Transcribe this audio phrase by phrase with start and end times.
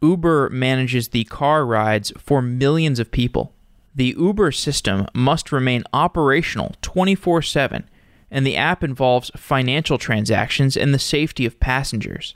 [0.00, 3.52] Uber manages the car rides for millions of people.
[3.94, 7.88] The Uber system must remain operational 24 7,
[8.30, 12.34] and the app involves financial transactions and the safety of passengers.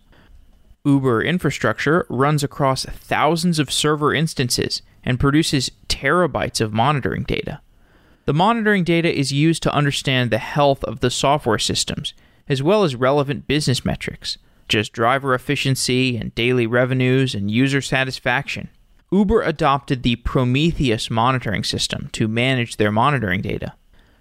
[0.85, 7.61] Uber infrastructure runs across thousands of server instances and produces terabytes of monitoring data.
[8.25, 12.15] The monitoring data is used to understand the health of the software systems,
[12.49, 14.39] as well as relevant business metrics,
[14.73, 18.71] just driver efficiency and daily revenues and user satisfaction.
[19.13, 23.75] Uber adopted the Prometheus monitoring system to manage their monitoring data.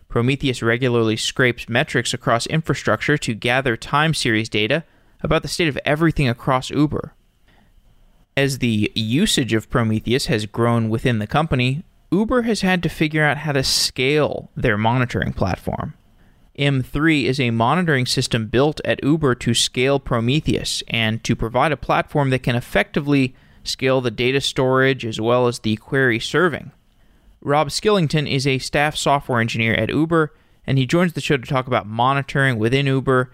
[0.09, 4.83] Prometheus regularly scrapes metrics across infrastructure to gather time series data
[5.21, 7.13] about the state of everything across Uber.
[8.35, 13.23] As the usage of Prometheus has grown within the company, Uber has had to figure
[13.23, 15.93] out how to scale their monitoring platform.
[16.57, 21.77] M3 is a monitoring system built at Uber to scale Prometheus and to provide a
[21.77, 23.33] platform that can effectively
[23.63, 26.71] scale the data storage as well as the query serving.
[27.41, 30.33] Rob Skillington is a staff software engineer at Uber,
[30.67, 33.31] and he joins the show to talk about monitoring within Uber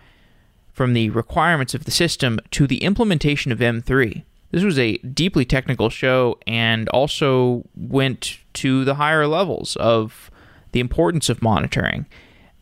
[0.72, 4.23] from the requirements of the system to the implementation of M3.
[4.52, 10.31] This was a deeply technical show and also went to the higher levels of
[10.72, 12.05] the importance of monitoring.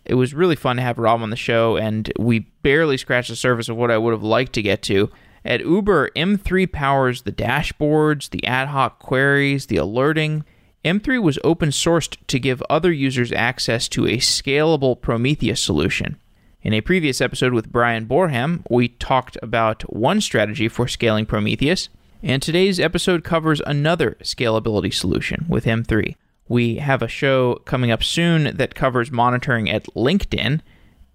[0.06, 3.36] It was really fun to have Rob on the show, and we barely scratched the
[3.36, 5.10] surface of what I would have liked to get to.
[5.44, 10.44] At Uber, M3 powers the dashboards, the ad hoc queries, the alerting.
[10.84, 16.18] M3 was open sourced to give other users access to a scalable Prometheus solution.
[16.62, 21.90] In a previous episode with Bryan Boreham, we talked about one strategy for scaling Prometheus,
[22.24, 26.16] and today's episode covers another scalability solution with M3.
[26.48, 30.62] We have a show coming up soon that covers monitoring at LinkedIn,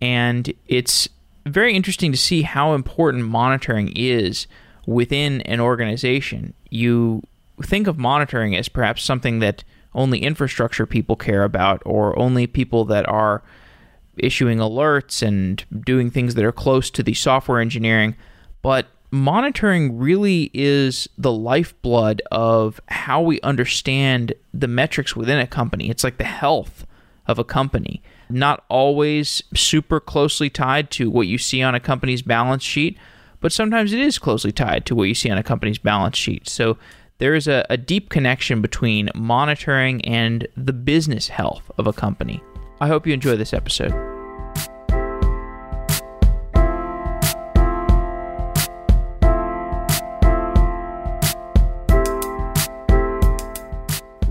[0.00, 1.08] and it's
[1.46, 4.46] very interesting to see how important monitoring is
[4.86, 6.54] within an organization.
[6.68, 7.22] You
[7.62, 9.62] think of monitoring as perhaps something that
[9.94, 13.42] only infrastructure people care about, or only people that are
[14.16, 18.16] issuing alerts and doing things that are close to the software engineering.
[18.62, 25.90] But monitoring really is the lifeblood of how we understand the metrics within a company.
[25.90, 26.86] It's like the health
[27.26, 28.02] of a company.
[28.28, 32.98] Not always super closely tied to what you see on a company's balance sheet,
[33.40, 36.48] but sometimes it is closely tied to what you see on a company's balance sheet.
[36.48, 36.76] So
[37.18, 42.42] there is a, a deep connection between monitoring and the business health of a company.
[42.80, 44.09] I hope you enjoy this episode.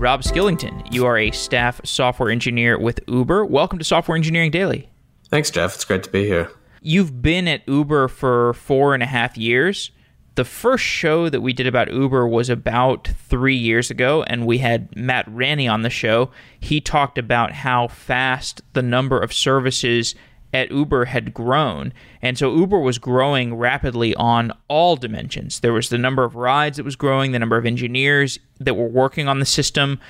[0.00, 3.44] Rob Skillington, you are a staff software engineer with Uber.
[3.44, 4.88] Welcome to Software Engineering Daily.
[5.28, 5.74] Thanks, Jeff.
[5.74, 6.50] It's great to be here.
[6.80, 9.90] You've been at Uber for four and a half years
[10.36, 14.56] the first show that we did about Uber was about three years ago, and we
[14.58, 16.30] had Matt Ranney on the show.
[16.58, 20.14] He talked about how fast the number of services
[20.52, 21.92] at Uber had grown.
[22.22, 25.60] And so Uber was growing rapidly on all dimensions.
[25.60, 28.88] There was the number of rides that was growing, the number of engineers that were
[28.88, 30.00] working on the system.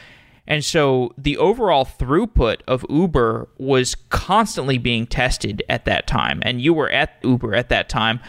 [0.47, 6.41] And so the overall throughput of Uber was constantly being tested at that time.
[6.45, 8.21] And you were at Uber at that time.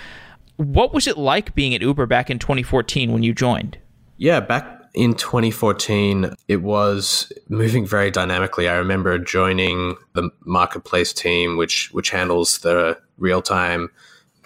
[0.58, 3.80] What was it like being at Uber back in 2014 when you joined?
[4.18, 8.68] Yeah, back in 2014, it was moving very dynamically.
[8.68, 13.90] I remember joining the marketplace team, which which handles the real time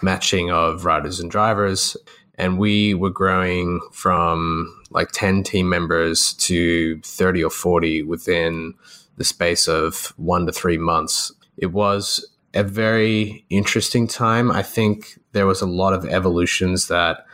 [0.02, 1.96] matching of riders and drivers,
[2.36, 8.74] and we were growing from like 10 team members to 30 or 40 within
[9.16, 11.32] the space of one to three months.
[11.56, 12.24] It was
[12.54, 14.50] a very interesting time.
[14.50, 17.26] I think there was a lot of evolutions that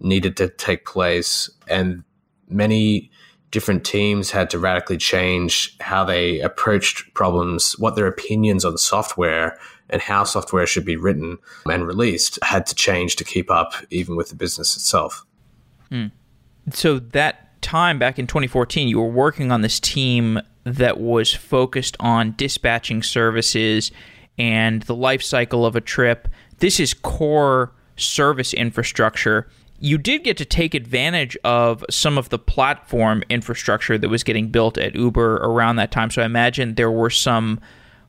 [0.00, 2.04] needed to take place, and
[2.48, 3.10] many
[3.50, 9.58] different teams had to radically change how they approached problems, what their opinions on software
[9.90, 14.16] and how software should be written and released had to change to keep up even
[14.16, 15.24] with the business itself.
[15.88, 16.06] Hmm.
[16.72, 21.96] So that time back in 2014, you were working on this team that was focused
[22.00, 23.90] on dispatching services
[24.36, 26.28] and the life cycle of a trip.
[26.58, 29.48] This is core service infrastructure.
[29.80, 34.48] You did get to take advantage of some of the platform infrastructure that was getting
[34.48, 36.10] built at Uber around that time.
[36.10, 37.60] So I imagine there were some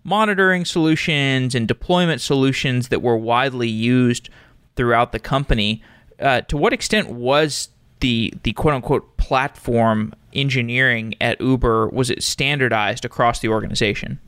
[0.03, 4.29] monitoring solutions and deployment solutions that were widely used
[4.75, 5.83] throughout the company.
[6.19, 7.69] Uh, to what extent was
[7.99, 14.19] the the quote unquote platform engineering at Uber was it standardized across the organization?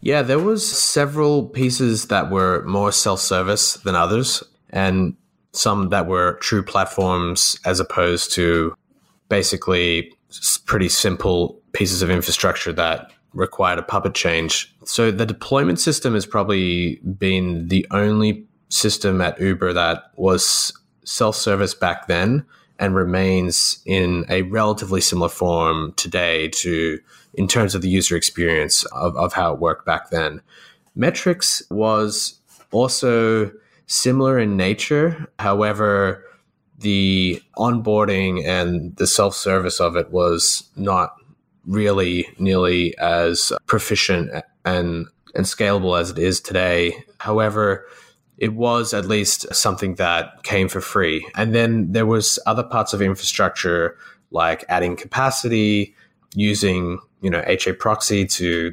[0.00, 5.14] Yeah, there was several pieces that were more self-service than others, and
[5.52, 8.74] some that were true platforms as opposed to
[9.28, 10.12] basically
[10.66, 14.74] pretty simple pieces of infrastructure that required a puppet change.
[14.84, 20.72] So the deployment system has probably been the only system at Uber that was
[21.04, 22.44] self-service back then
[22.78, 26.98] and remains in a relatively similar form today to
[27.34, 30.40] in terms of the user experience of, of how it worked back then.
[30.96, 32.40] Metrics was
[32.72, 33.52] also
[33.90, 35.26] similar in nature.
[35.38, 36.24] However,
[36.78, 41.16] the onboarding and the self service of it was not
[41.66, 44.30] really nearly as proficient
[44.64, 47.04] and and scalable as it is today.
[47.18, 47.86] However,
[48.38, 51.28] it was at least something that came for free.
[51.36, 53.96] And then there was other parts of infrastructure
[54.32, 55.94] like adding capacity,
[56.34, 58.72] using, you know, HA proxy to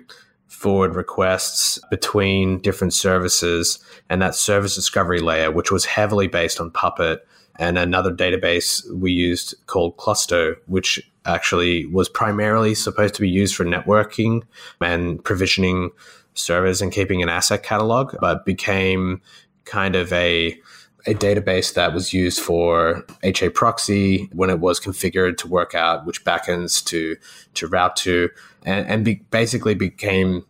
[0.58, 3.78] forward requests between different services
[4.10, 7.28] and that service discovery layer, which was heavily based on Puppet
[7.60, 13.56] and another database we used called Clusto, which actually was primarily supposed to be used
[13.56, 14.42] for networking
[14.82, 15.92] and provisioning
[16.34, 19.22] servers and keeping an asset catalog, but became
[19.66, 20.60] kind of a
[21.08, 26.06] a database that was used for HA proxy when it was configured to work out
[26.06, 27.16] which backends to
[27.54, 28.30] to route to,
[28.66, 30.46] and, and be, basically became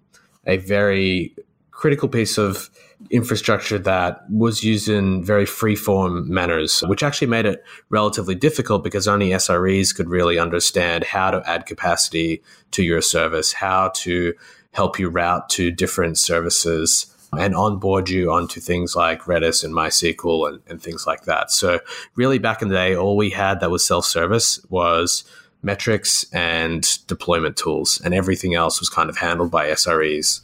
[0.47, 1.35] a very
[1.71, 2.71] critical piece of
[3.11, 9.07] infrastructure that was used in very freeform manners, which actually made it relatively difficult because
[9.07, 14.33] only SREs could really understand how to add capacity to your service, how to
[14.71, 20.49] help you route to different services and onboard you onto things like Redis and MySQL
[20.49, 21.51] and, and things like that.
[21.51, 21.79] So,
[22.15, 25.23] really, back in the day, all we had that was self service was
[25.61, 30.41] metrics and deployment tools, and everything else was kind of handled by SREs.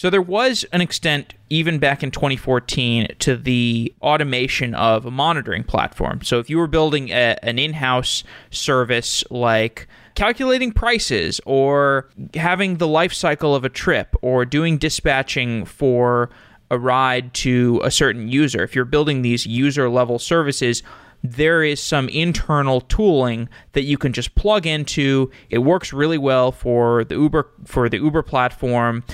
[0.00, 5.62] So there was an extent, even back in 2014, to the automation of a monitoring
[5.62, 6.22] platform.
[6.22, 12.76] So if you were building a, an in house service like calculating prices or having
[12.76, 16.30] the life cycle of a trip or doing dispatching for
[16.70, 20.82] a ride to a certain user, if you're building these user level services,
[21.22, 25.30] there is some internal tooling that you can just plug into.
[25.50, 29.04] It works really well for the Uber for the Uber platform.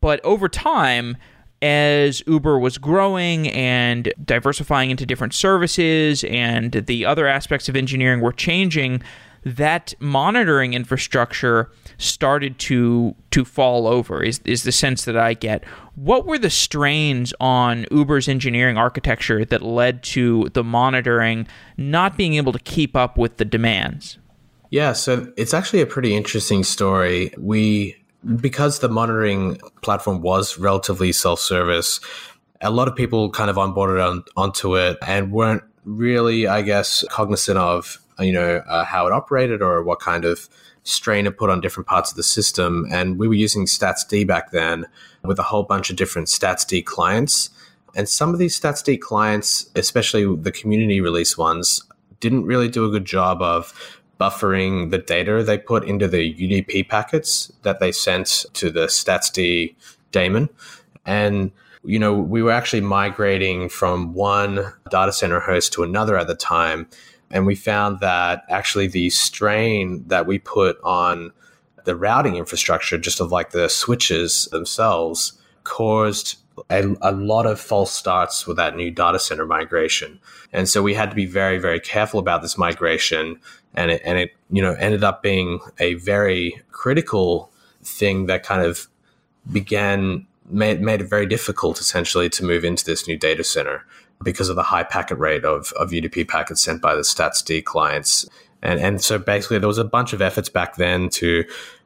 [0.00, 1.16] But over time,
[1.60, 8.20] as Uber was growing and diversifying into different services and the other aspects of engineering
[8.20, 9.02] were changing,
[9.44, 15.64] that monitoring infrastructure started to to fall over is is the sense that I get.
[15.94, 21.46] What were the strains on Uber's engineering architecture that led to the monitoring
[21.76, 24.18] not being able to keep up with the demands?
[24.70, 27.32] Yeah, so it's actually a pretty interesting story.
[27.38, 27.96] We
[28.36, 32.00] because the monitoring platform was relatively self-service,
[32.60, 37.04] a lot of people kind of onboarded on, onto it and weren't really, I guess,
[37.10, 40.48] cognizant of you know uh, how it operated or what kind of
[40.88, 42.86] strain it put on different parts of the system.
[42.90, 44.86] And we were using StatsD back then
[45.22, 47.50] with a whole bunch of different StatsD clients.
[47.94, 51.82] And some of these StatsD clients, especially the community release ones,
[52.20, 53.72] didn't really do a good job of
[54.18, 59.74] buffering the data they put into the UDP packets that they sent to the StatsD
[60.10, 60.48] daemon.
[61.06, 61.52] And,
[61.84, 66.34] you know, we were actually migrating from one data center host to another at the
[66.34, 66.88] time.
[67.30, 71.32] And we found that actually the strain that we put on
[71.84, 76.38] the routing infrastructure, just of like the switches themselves, caused
[76.70, 80.18] a, a, lot of false starts with that new data center migration.
[80.52, 83.38] And so we had to be very, very careful about this migration
[83.74, 87.50] and it, and it you know ended up being a very critical
[87.82, 88.88] thing that kind of
[89.52, 93.84] began made, made it very difficult essentially to move into this new data center
[94.22, 98.28] because of the high packet rate of, of UDP packets sent by the StatsD clients.
[98.62, 101.44] And, and so basically there was a bunch of efforts back then to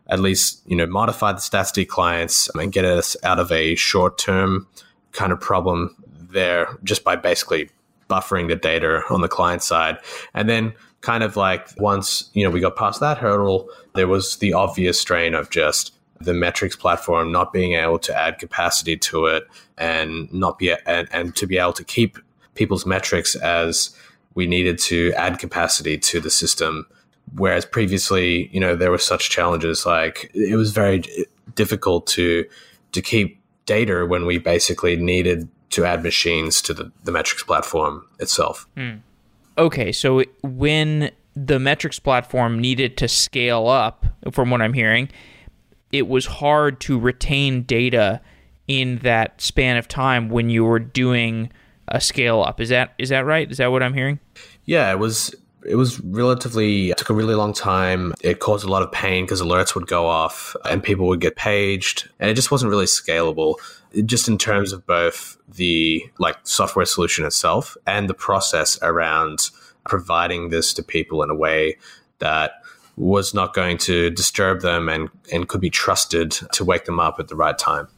[0.09, 4.19] at least, you know, modify the StatsD clients and get us out of a short
[4.19, 4.67] term
[5.13, 5.95] kind of problem
[6.31, 7.69] there just by basically
[8.09, 9.99] buffering the data on the client side.
[10.35, 10.73] And then
[11.03, 14.99] kind of like once you know we got past that hurdle, there was the obvious
[14.99, 15.93] strain of just
[16.25, 19.45] the metrics platform not being able to add capacity to it
[19.79, 22.19] and not be and, and to be able to keep
[22.55, 23.97] people's metrics as
[24.35, 26.87] we needed to add capacity to the system.
[27.37, 31.03] Whereas previously you know there were such challenges like it was very
[31.55, 32.45] difficult to
[32.93, 38.07] to keep data when we basically needed to add machines to the, the metrics platform
[38.19, 38.67] itself.
[38.77, 39.01] Mm
[39.59, 45.09] okay, so when the metrics platform needed to scale up, from what I'm hearing,
[45.93, 48.21] it was hard to retain data
[48.67, 51.53] in that span of time when you were doing
[51.89, 52.61] a scale up.
[52.61, 53.51] Is that is that right?
[53.51, 54.19] Is that what I'm hearing?
[54.65, 55.35] Yeah, it was
[55.65, 58.15] it was relatively it took a really long time.
[58.23, 61.37] It caused a lot of pain because alerts would go off and people would get
[61.37, 63.57] paged, and it just wasn't really scalable.
[64.07, 69.51] Just in terms of both the like software solution itself and the process around
[69.85, 71.77] providing this to people in a way
[72.21, 72.62] that
[73.03, 77.19] was not going to disturb them and, and could be trusted to wake them up
[77.19, 77.89] at the right time.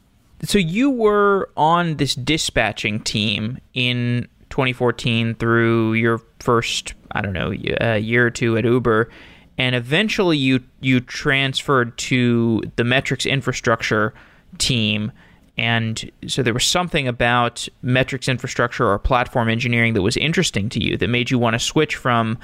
[0.43, 7.53] So you were on this dispatching team in 2014 through your first, I don't know,
[7.53, 9.09] a uh, year or two at Uber,
[9.57, 14.13] and eventually you you transferred to the metrics infrastructure
[14.57, 15.11] team.
[15.57, 20.83] And so there was something about metrics infrastructure or platform engineering that was interesting to
[20.83, 22.37] you that made you want to switch from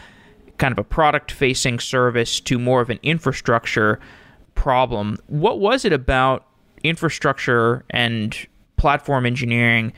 [0.61, 3.99] kind of a product facing service to more of an infrastructure
[4.53, 5.17] problem.
[5.25, 6.45] What was it about
[6.83, 8.37] infrastructure and
[8.77, 9.91] platform engineering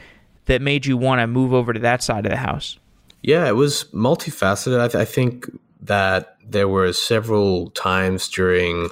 [0.46, 2.80] that made you want to move over to that side of the house?
[3.22, 4.80] Yeah, it was multifaceted.
[4.80, 5.52] I, th- I think
[5.82, 8.90] that there were several times during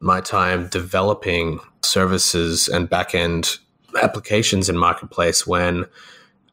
[0.00, 3.58] my time developing services and backend
[4.02, 5.86] applications in Marketplace when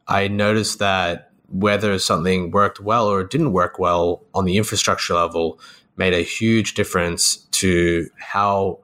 [0.06, 5.58] I noticed that whether something worked well or didn't work well on the infrastructure level
[5.96, 8.78] made a huge difference to how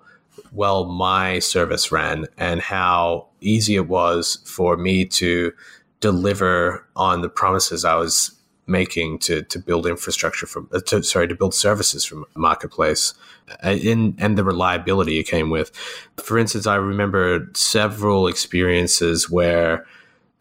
[0.53, 5.53] well my service ran and how easy it was for me to
[6.01, 8.33] deliver on the promises I was
[8.67, 13.15] making to to build infrastructure from uh, to, sorry to build services from marketplace.
[13.63, 13.77] Uh,
[14.19, 15.71] and the reliability it came with.
[16.17, 19.85] For instance i remember several experiences where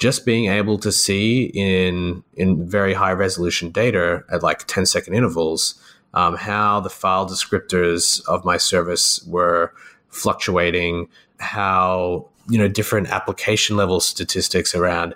[0.01, 5.13] just being able to see in in very high resolution data at like 10 second
[5.13, 5.75] intervals
[6.15, 9.72] um, how the file descriptors of my service were
[10.10, 11.08] fluctuating
[11.39, 15.13] how you know different application level statistics around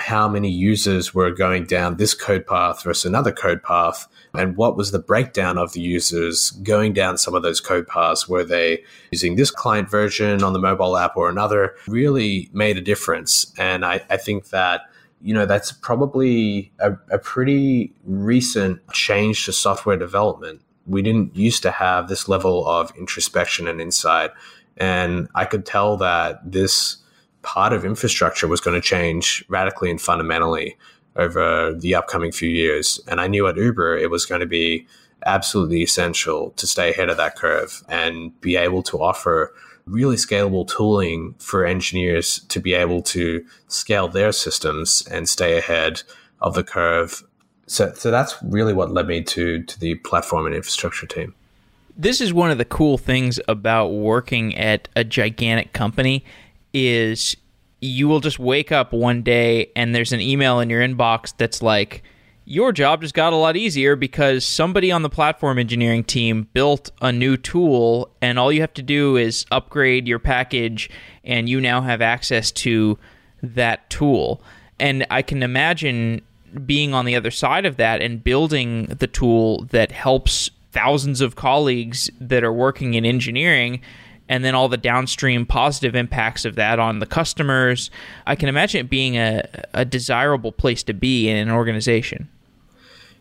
[0.00, 4.76] how many users were going down this code path versus another code path and what
[4.76, 8.28] was the breakdown of the users going down some of those code paths?
[8.28, 8.82] Were they
[9.12, 11.76] using this client version on the mobile app or another?
[11.86, 14.82] Really made a difference and i, I think that
[15.22, 20.60] you know that's probably a, a pretty recent change to software development.
[20.86, 24.32] We didn't used to have this level of introspection and insight
[24.76, 26.96] and i could tell that this
[27.44, 30.76] part of infrastructure was going to change radically and fundamentally
[31.16, 33.00] over the upcoming few years.
[33.06, 34.86] And I knew at Uber it was going to be
[35.26, 39.54] absolutely essential to stay ahead of that curve and be able to offer
[39.86, 46.02] really scalable tooling for engineers to be able to scale their systems and stay ahead
[46.40, 47.22] of the curve.
[47.66, 51.34] So, so that's really what led me to to the platform and infrastructure team.
[51.96, 56.24] This is one of the cool things about working at a gigantic company
[56.74, 57.36] is
[57.80, 61.62] you will just wake up one day and there's an email in your inbox that's
[61.62, 62.02] like
[62.46, 66.90] your job just got a lot easier because somebody on the platform engineering team built
[67.00, 70.90] a new tool and all you have to do is upgrade your package
[71.24, 72.98] and you now have access to
[73.42, 74.42] that tool.
[74.78, 76.20] And i can imagine
[76.66, 81.36] being on the other side of that and building the tool that helps thousands of
[81.36, 83.80] colleagues that are working in engineering
[84.28, 87.90] and then all the downstream positive impacts of that on the customers.
[88.26, 92.28] I can imagine it being a, a desirable place to be in an organization.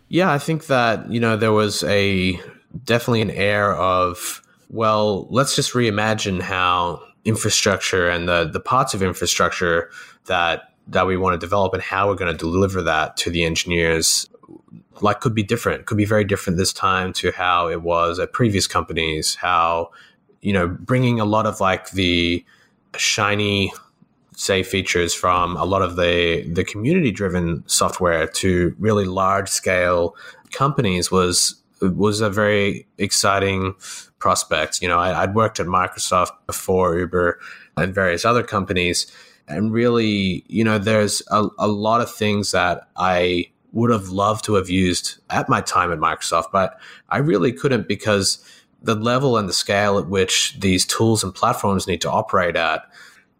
[0.09, 2.39] Yeah, I think that, you know, there was a
[2.85, 9.01] definitely an air of, well, let's just reimagine how infrastructure and the, the parts of
[9.01, 9.89] infrastructure
[10.25, 13.45] that that we want to develop and how we're going to deliver that to the
[13.45, 14.27] engineers
[15.01, 18.33] like could be different could be very different this time to how it was at
[18.33, 19.89] previous companies how
[20.43, 22.45] you know, bringing a lot of like the
[22.97, 23.73] shiny
[24.35, 30.15] say features from a lot of the the community driven software to really large scale
[30.51, 33.75] companies was was a very exciting
[34.19, 34.81] prospect.
[34.81, 37.39] You know, I, would worked at Microsoft before Uber
[37.77, 39.07] and various other companies,
[39.47, 44.45] and really, you know, there's a, a lot of things that I would have loved
[44.45, 48.43] to have used at my time at Microsoft, but I really couldn't because
[48.83, 52.83] the level and the scale at which these tools and platforms need to operate at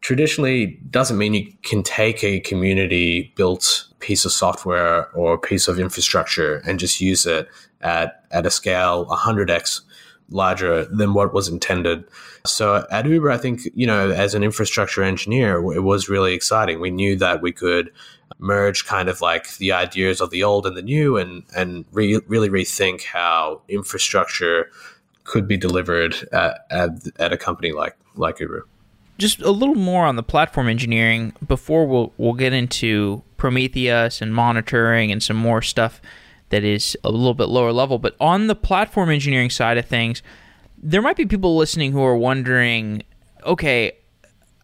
[0.03, 5.69] traditionally doesn't mean you can take a community built piece of software or a piece
[5.69, 7.47] of infrastructure and just use it
[7.81, 9.79] at, at a scale 100x
[10.29, 12.03] larger than what was intended.
[12.45, 16.81] So at Uber, I think, you know, as an infrastructure engineer, it was really exciting.
[16.81, 17.89] We knew that we could
[18.39, 22.19] merge kind of like the ideas of the old and the new and, and re-
[22.27, 24.69] really rethink how infrastructure
[25.23, 26.89] could be delivered at, at,
[27.19, 28.67] at a company like like Uber.
[29.17, 34.33] just a little more on the platform engineering before we'll we'll get into Prometheus and
[34.33, 36.01] monitoring and some more stuff
[36.49, 37.97] that is a little bit lower level.
[37.97, 40.21] But on the platform engineering side of things,
[40.77, 43.03] there might be people listening who are wondering,
[43.43, 43.93] okay,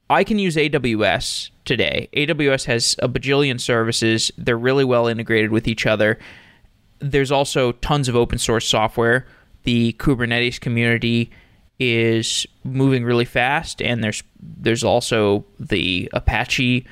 [0.10, 2.10] I can use AWS today.
[2.14, 4.32] AWS has a bajillion services.
[4.38, 6.20] They're really well integrated with each other.
[7.00, 9.26] There's also tons of open source software.
[9.64, 11.32] The Kubernetes community
[11.80, 16.86] is moving really fast and there's there's also the Apache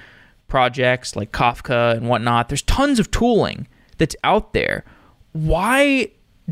[0.48, 2.50] projects like Kafka and whatnot.
[2.50, 4.86] There's tons of tooling that's out there.
[5.34, 6.12] Why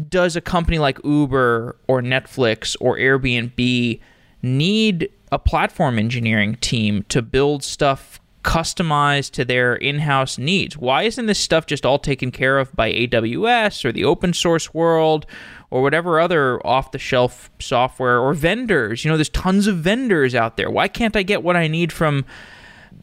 [0.10, 4.00] does a company like Uber or Netflix or Airbnb
[4.41, 10.78] need a platform engineering team to build stuff customized to their in-house needs.
[10.78, 14.74] Why isn't this stuff just all taken care of by AWS or the open source
[14.74, 15.25] world
[15.72, 19.04] or whatever other off-the-shelf software or vendors?
[19.04, 20.70] You know, there's tons of vendors out there.
[20.70, 22.24] Why can't I get what I need from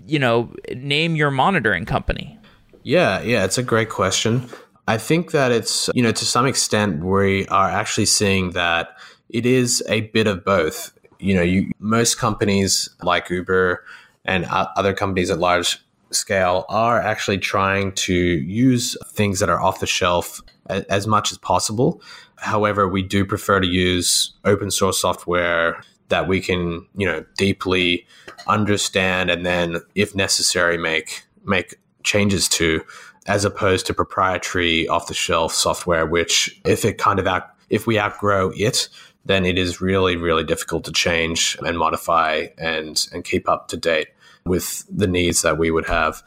[0.06, 2.38] you know, name your monitoring company?
[2.82, 4.48] Yeah, yeah, it's a great question.
[4.88, 8.96] I think that it's, you know, to some extent we are actually seeing that
[9.28, 13.84] it is a bit of both you know, you, most companies like Uber
[14.24, 15.78] and other companies at large
[16.10, 21.38] scale are actually trying to use things that are off the shelf as much as
[21.38, 22.00] possible.
[22.36, 28.06] However, we do prefer to use open source software that we can, you know, deeply
[28.46, 32.82] understand and then, if necessary, make make changes to,
[33.26, 37.86] as opposed to proprietary off the shelf software, which if it kind of out, if
[37.86, 38.88] we outgrow it,
[39.24, 43.76] then it is really, really difficult to change and modify and, and keep up to
[43.76, 44.08] date
[44.44, 46.22] with the needs that we would have.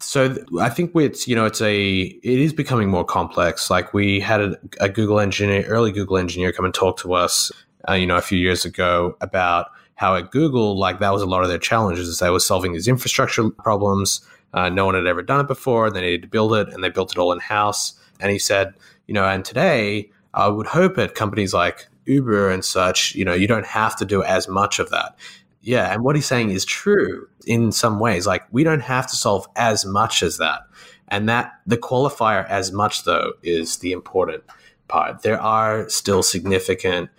[0.00, 3.68] So I think it's you know it's a it is becoming more complex.
[3.68, 7.52] Like we had a, a Google engineer, early Google engineer, come and talk to us,
[7.88, 11.26] uh, you know, a few years ago about how at Google, like that was a
[11.26, 12.08] lot of their challenges.
[12.08, 14.22] Is they were solving these infrastructure problems.
[14.54, 15.90] Uh, no one had ever done it before.
[15.90, 17.92] They needed to build it, and they built it all in house.
[18.20, 18.72] And he said,
[19.06, 23.34] you know, and today I would hope at companies like Uber and such, you know,
[23.34, 25.16] you don't have to do as much of that.
[25.62, 28.26] Yeah, and what he's saying is true in some ways.
[28.26, 30.62] Like we don't have to solve as much as that.
[31.08, 34.44] And that the qualifier as much though is the important
[34.88, 35.22] part.
[35.22, 37.10] There are still significant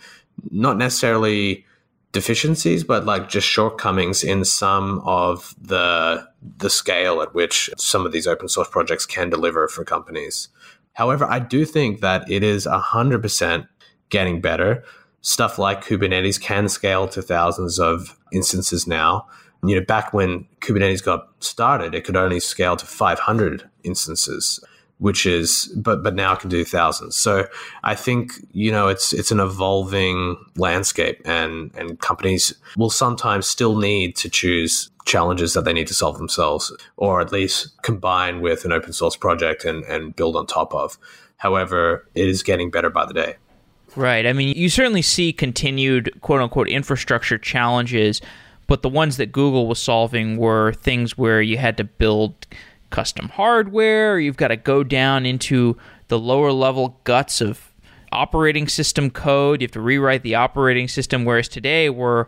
[0.49, 1.65] not necessarily
[2.13, 8.11] deficiencies but like just shortcomings in some of the the scale at which some of
[8.11, 10.49] these open source projects can deliver for companies.
[10.93, 13.67] However, I do think that it is 100%
[14.11, 14.83] getting better.
[15.21, 19.27] Stuff like Kubernetes can scale to thousands of instances now.
[19.63, 24.59] You know, back when Kubernetes got started, it could only scale to 500 instances,
[24.97, 27.15] which is, but but now it can do thousands.
[27.15, 27.47] So
[27.83, 33.77] I think you know it's it's an evolving landscape, and and companies will sometimes still
[33.77, 38.65] need to choose challenges that they need to solve themselves, or at least combine with
[38.65, 40.97] an open source project and and build on top of.
[41.37, 43.35] However, it is getting better by the day.
[43.95, 44.25] Right.
[44.25, 48.21] I mean, you certainly see continued quote unquote infrastructure challenges,
[48.67, 52.47] but the ones that Google was solving were things where you had to build
[52.89, 55.77] custom hardware, you've got to go down into
[56.07, 57.71] the lower level guts of
[58.11, 62.27] operating system code, you have to rewrite the operating system whereas today we're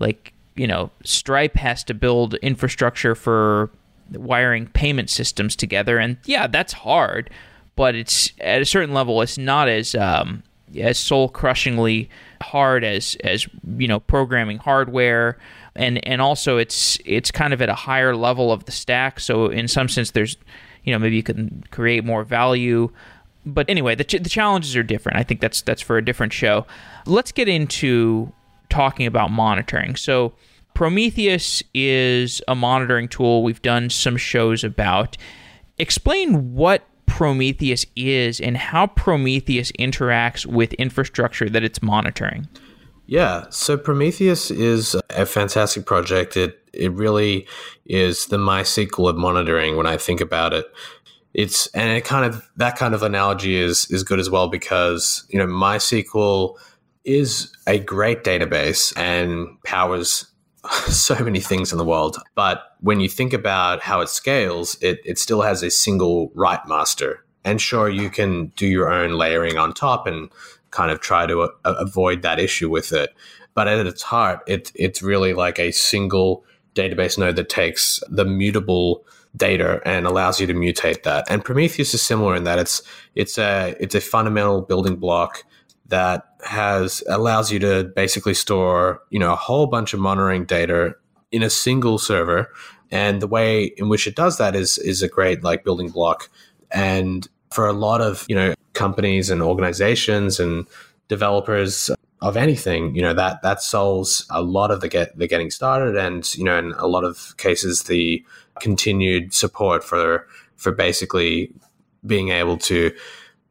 [0.00, 3.70] like, you know, Stripe has to build infrastructure for
[4.12, 7.30] wiring payment systems together and yeah, that's hard,
[7.76, 10.42] but it's at a certain level it's not as um,
[10.78, 12.08] as soul crushingly
[12.42, 15.38] hard as as you know programming hardware.
[15.76, 19.20] And and also it's it's kind of at a higher level of the stack.
[19.20, 20.36] So in some sense there's
[20.84, 22.90] you know maybe you can create more value.
[23.46, 25.18] But anyway the, ch- the challenges are different.
[25.18, 26.66] I think that's that's for a different show.
[27.06, 28.32] Let's get into
[28.68, 29.96] talking about monitoring.
[29.96, 30.34] So
[30.74, 33.42] prometheus is a monitoring tool.
[33.42, 35.16] We've done some shows about.
[35.78, 42.48] Explain what Prometheus is and how Prometheus interacts with infrastructure that it's monitoring.
[43.06, 46.36] Yeah, so Prometheus is a fantastic project.
[46.36, 47.48] It it really
[47.84, 50.66] is the MySQL of monitoring when I think about it.
[51.34, 55.26] It's and it kind of that kind of analogy is is good as well because
[55.28, 56.56] you know MySQL
[57.04, 60.29] is a great database and powers
[60.88, 62.18] so many things in the world.
[62.34, 66.66] But when you think about how it scales, it, it still has a single write
[66.66, 67.24] master.
[67.44, 70.30] And sure, you can do your own layering on top and
[70.70, 73.14] kind of try to uh, a- avoid that issue with it.
[73.54, 76.44] But at its heart, it, it's really like a single
[76.74, 79.04] database node that takes the mutable
[79.36, 81.24] data and allows you to mutate that.
[81.28, 82.82] And Prometheus is similar in that it's
[83.14, 85.44] it's a it's a fundamental building block
[85.90, 90.94] that has allows you to basically store you know a whole bunch of monitoring data
[91.30, 92.50] in a single server.
[92.90, 96.28] And the way in which it does that is is a great like building block.
[96.70, 100.66] And for a lot of you know companies and organizations and
[101.08, 105.50] developers of anything, you know that that solves a lot of the get the getting
[105.50, 108.24] started, and you know in a lot of cases the
[108.60, 110.26] continued support for
[110.56, 111.52] for basically
[112.04, 112.92] being able to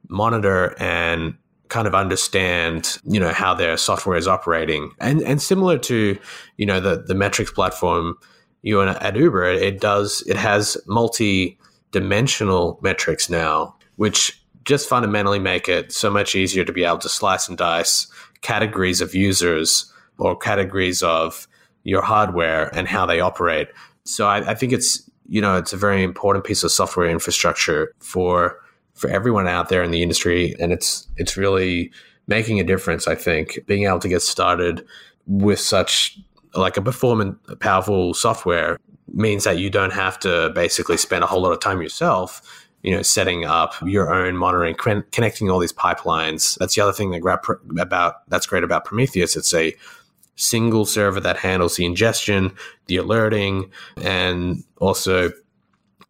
[0.10, 1.36] monitor and
[1.70, 4.92] kind of understand you know how their software is operating.
[5.00, 6.18] And and similar to
[6.58, 8.18] you know the the metrics platform
[8.62, 11.58] you and at uber it does it has multi
[11.92, 17.10] dimensional metrics now which just fundamentally make it so much easier to be able to
[17.10, 18.08] slice and dice
[18.42, 21.48] categories of users or categories of
[21.84, 23.70] your hardware and how they operate.
[24.04, 27.94] So I, I think it's you know it's a very important piece of software infrastructure
[28.00, 28.60] for
[29.00, 31.92] for everyone out there in the industry, and it's it's really
[32.28, 33.08] making a difference.
[33.08, 34.86] I think being able to get started
[35.26, 36.20] with such
[36.54, 38.78] like a performant, powerful software
[39.14, 42.42] means that you don't have to basically spend a whole lot of time yourself
[42.82, 44.76] you know, setting up your own monitoring,
[45.12, 46.58] connecting all these pipelines.
[46.60, 47.22] That's the other thing that
[47.80, 49.36] about that's great about Prometheus.
[49.36, 49.76] It's a
[50.36, 52.54] single server that handles the ingestion,
[52.88, 53.70] the alerting,
[54.02, 55.32] and also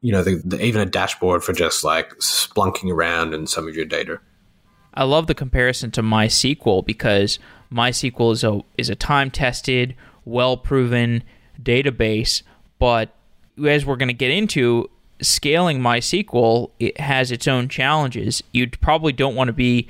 [0.01, 3.75] you know, the, the, even a dashboard for just like splunking around in some of
[3.75, 4.19] your data.
[4.93, 7.39] I love the comparison to MySQL because
[7.71, 11.23] MySQL is a is a time tested, well proven
[11.61, 12.41] database,
[12.79, 13.15] but
[13.65, 14.89] as we're going to get into,
[15.21, 18.41] scaling MySQL it has its own challenges.
[18.51, 19.87] You probably don't want to be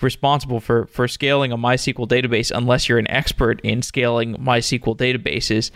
[0.00, 5.70] responsible for for scaling a MySQL database unless you're an expert in scaling MySQL databases.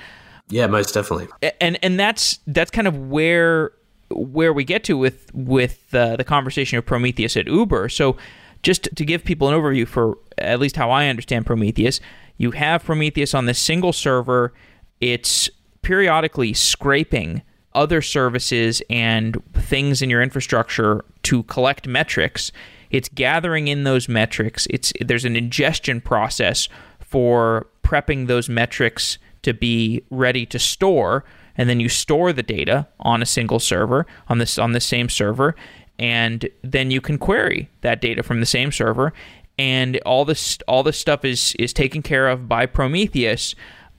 [0.48, 1.28] Yeah, most definitely.
[1.60, 3.72] And and that's that's kind of where
[4.10, 7.88] where we get to with with uh, the conversation of Prometheus at Uber.
[7.88, 8.16] So,
[8.62, 12.00] just to give people an overview for at least how I understand Prometheus,
[12.36, 14.52] you have Prometheus on this single server.
[15.00, 15.50] It's
[15.82, 17.42] periodically scraping
[17.74, 22.50] other services and things in your infrastructure to collect metrics.
[22.90, 24.66] It's gathering in those metrics.
[24.70, 26.68] It's there's an ingestion process
[27.00, 31.24] for prepping those metrics to be ready to store
[31.56, 35.08] and then you store the data on a single server on this on the same
[35.08, 35.54] server
[35.98, 39.12] and then you can query that data from the same server
[39.58, 43.54] and all this all this stuff is is taken care of by Prometheus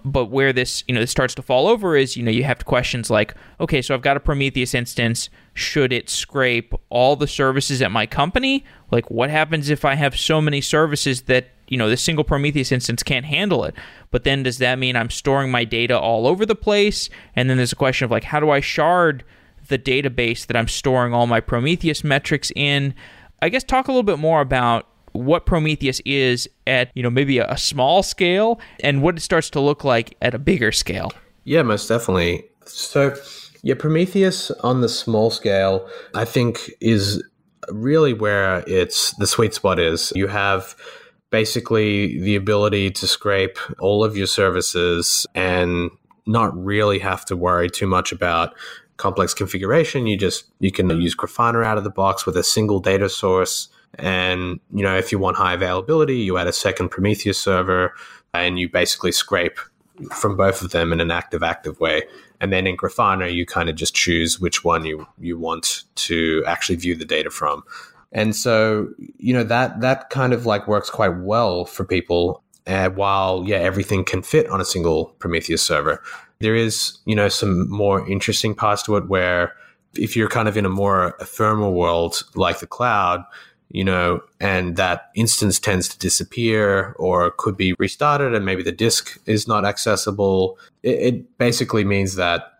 [0.06, 2.66] but where this you know this starts to fall over is you know you have
[2.66, 5.30] questions like okay so I've got a Prometheus instance.
[5.54, 8.64] Should it scrape all the services at my company?
[8.92, 12.72] Like what happens if I have so many services that you know, this single Prometheus
[12.72, 13.76] instance can't handle it.
[14.12, 17.10] But then does that mean I'm storing my data all over the place?
[17.36, 19.24] And then there's a question of like, how do I shard
[19.68, 22.94] the database that I'm storing all my Prometheus metrics in?
[23.42, 27.40] I guess talk a little bit more about what Prometheus is at, you know, maybe
[27.40, 31.12] a, small scale and what it starts to look like at a bigger scale.
[31.44, 32.46] Yeah, most definitely.
[32.66, 33.16] So,
[33.64, 37.24] yeah, Prometheus on the small scale, I think, is
[37.70, 40.14] really where it's the sweet spot is.
[40.16, 40.76] You have
[41.30, 45.92] basically the ability to scrape all of your services and
[46.26, 48.54] not really have to worry too much about
[48.98, 50.08] complex configuration.
[50.08, 53.70] You just you can use Grafana out of the box with a single data source.
[53.96, 57.94] And you know, if you want high availability, you add a second Prometheus server,
[58.34, 59.60] and you basically scrape
[60.12, 62.04] from both of them in an active active way.
[62.40, 66.44] And then in Grafana, you kind of just choose which one you you want to
[66.46, 67.64] actually view the data from.
[68.12, 72.44] And so, you know, that that kind of like works quite well for people.
[72.66, 76.04] Uh, while yeah, everything can fit on a single Prometheus server,
[76.40, 79.54] there is you know some more interesting parts to it where
[79.96, 83.24] if you're kind of in a more ephemeral world like the cloud,
[83.70, 88.72] you know, and that instance tends to disappear or could be restarted, and maybe the
[88.72, 90.58] disk is not accessible.
[90.84, 92.54] It, it basically means that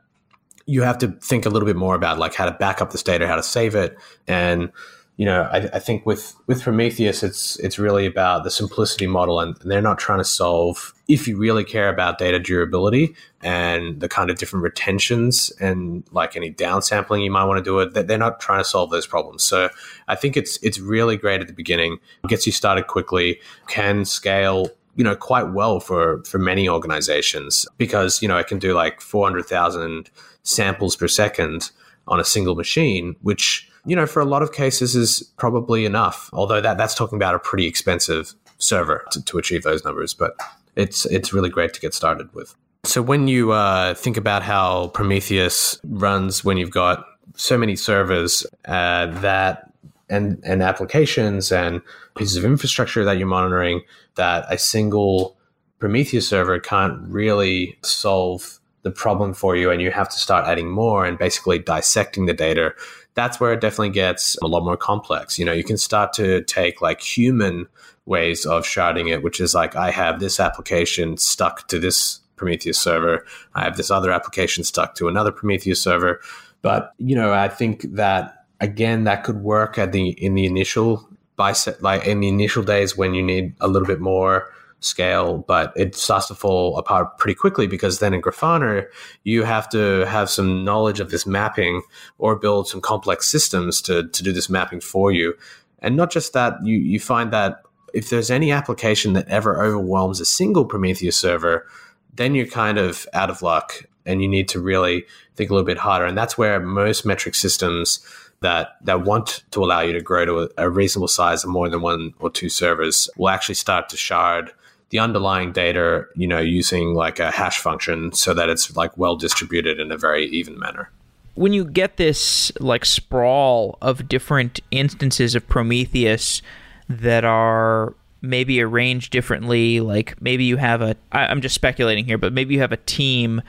[0.66, 3.04] you have to think a little bit more about like how to back up this
[3.04, 4.72] data, how to save it, and
[5.18, 9.40] you know, I, I, think with with Prometheus, it's it's really about the simplicity model,
[9.40, 10.94] and, they're not trying to solve.
[11.08, 16.36] If you really care about data durability and the kind of different retentions and like
[16.36, 19.42] any downsampling you might want to do it, they're not trying to solve those problems.
[19.42, 19.70] So
[20.08, 24.70] I think it's it's really great at the beginning, gets you started quickly, can scale
[24.96, 29.02] you know quite well for for many organizations because you know it can do like
[29.02, 30.12] 400,000
[30.44, 31.72] samples per second
[32.08, 36.30] on a single machine which you know, for a lot of cases is probably enough.
[36.34, 40.36] Although that that's talking about a pretty expensive server to, to achieve those numbers, but
[40.76, 42.54] it's it's really great to get started with.
[42.84, 48.46] So when you uh, think about how Prometheus runs when you've got so many servers
[48.66, 49.72] uh, that
[50.10, 51.82] and and applications and
[52.18, 53.82] pieces of infrastructure that you're monitoring,
[54.16, 55.38] that a single
[55.80, 60.70] Prometheus server can't really solve the problem for you and you have to start adding
[60.70, 62.74] more and basically dissecting the data,
[63.18, 65.40] that's where it definitely gets a lot more complex.
[65.40, 67.68] You know, you can start to take like human
[68.06, 72.78] ways of sharding it, which is like I have this application stuck to this Prometheus
[72.78, 73.26] server,
[73.56, 76.22] I have this other application stuck to another Prometheus server.
[76.62, 81.10] But you know, I think that again, that could work at the in the initial
[81.38, 85.74] bicep, like in the initial days when you need a little bit more scale, but
[85.76, 88.86] it starts to fall apart pretty quickly because then in Grafana,
[89.24, 91.82] you have to have some knowledge of this mapping
[92.18, 95.34] or build some complex systems to, to do this mapping for you.
[95.80, 97.62] And not just that, you, you find that
[97.94, 101.68] if there's any application that ever overwhelms a single Prometheus server,
[102.14, 105.66] then you're kind of out of luck and you need to really think a little
[105.66, 106.06] bit harder.
[106.06, 108.06] And that's where most metric systems
[108.42, 111.70] that that want to allow you to grow to a, a reasonable size of more
[111.70, 114.52] than one or two servers will actually start to shard
[114.90, 119.16] the underlying data, you know, using like a hash function so that it's like well
[119.16, 120.90] distributed in a very even manner.
[121.36, 126.42] When you get this like sprawl of different instances of Prometheus
[126.90, 132.18] that are maybe arranged differently, like maybe you have a I, I'm just speculating here,
[132.18, 133.42] but maybe you have a team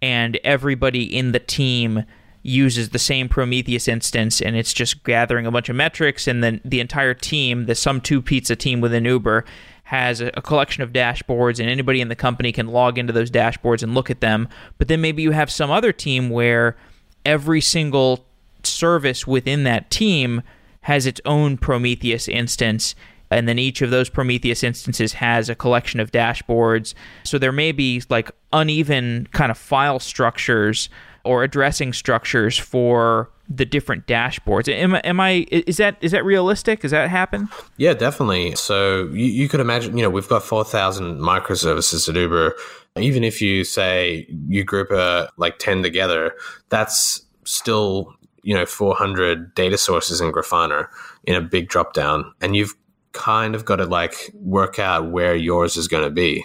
[0.00, 2.04] and everybody in the team
[2.42, 6.60] uses the same Prometheus instance and it's just gathering a bunch of metrics and then
[6.64, 9.44] the entire team, the some two pizza team within Uber
[9.88, 13.82] has a, collection of dashboards and anybody in the company can log into those dashboards
[13.82, 14.46] and look at them.
[14.76, 16.76] But then maybe you have some other team where
[17.24, 18.26] every single
[18.62, 20.42] service within that team
[20.82, 22.94] has its own Prometheus instance.
[23.30, 26.92] And then each of those Prometheus instances has a collection of dashboards.
[27.24, 30.90] So there may be like uneven kind of file structures
[31.24, 34.68] or addressing structures for the different dashboards.
[34.68, 36.80] Am, am I is that is that realistic?
[36.80, 37.48] Does that happen?
[37.76, 38.54] Yeah, definitely.
[38.56, 42.54] So you, you could imagine, you know, we've got four thousand microservices at Uber.
[42.96, 46.34] Even if you say you group a like ten together,
[46.68, 50.88] that's still you know 400 data sources in Grafana
[51.24, 52.74] in a big drop down, and you've
[53.12, 56.44] kind of got to like work out where yours is going to be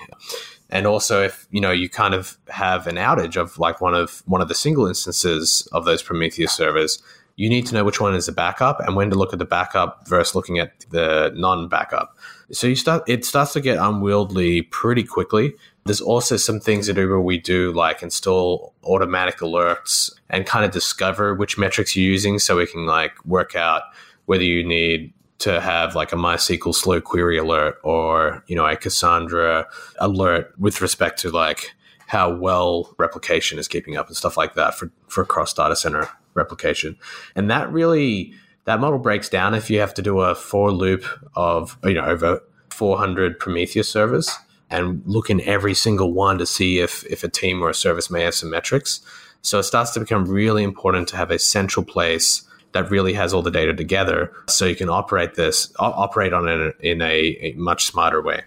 [0.73, 4.23] and also if you know you kind of have an outage of like one of
[4.25, 7.01] one of the single instances of those prometheus servers
[7.35, 9.45] you need to know which one is the backup and when to look at the
[9.45, 12.15] backup versus looking at the non-backup.
[12.51, 15.55] So you start it starts to get unwieldy pretty quickly.
[15.85, 20.71] There's also some things at uber we do like install automatic alerts and kind of
[20.71, 23.83] discover which metrics you're using so we can like work out
[24.25, 25.11] whether you need
[25.43, 29.67] to have like a MySQL slow query alert or, you know, a Cassandra
[29.99, 31.75] alert with respect to like
[32.07, 36.07] how well replication is keeping up and stuff like that for, for cross data center
[36.33, 36.97] replication.
[37.35, 41.05] And that really, that model breaks down if you have to do a for loop
[41.35, 44.31] of, you know, over 400 Prometheus servers
[44.69, 48.09] and look in every single one to see if, if a team or a service
[48.09, 49.01] may have some metrics.
[49.41, 53.33] So it starts to become really important to have a central place that really has
[53.33, 57.53] all the data together so you can operate this operate on it in a, a
[57.53, 58.41] much smarter way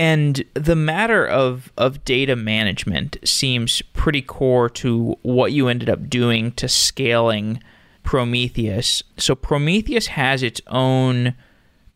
[0.00, 6.08] and the matter of, of data management seems pretty core to what you ended up
[6.08, 7.62] doing to scaling
[8.02, 9.02] Prometheus.
[9.18, 11.34] So, Prometheus has its own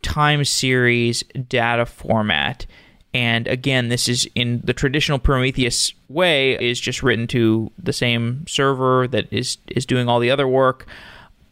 [0.03, 2.67] time series data format.
[3.15, 8.47] And again, this is in the traditional Prometheus way, is just written to the same
[8.47, 10.87] server that is, is doing all the other work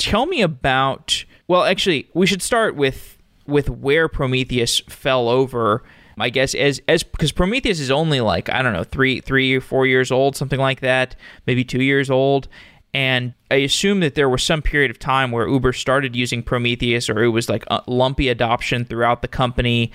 [0.03, 1.25] tell me about.
[1.49, 5.83] Well, actually, we should start with with where Prometheus fell over.
[6.19, 9.61] I guess as as because Prometheus is only like I don't know three three or
[9.61, 12.49] four years old, something like that, maybe two years old.
[12.95, 17.09] And I assume that there was some period of time where Uber started using Prometheus,
[17.09, 19.91] or it was like lumpy adoption throughout the company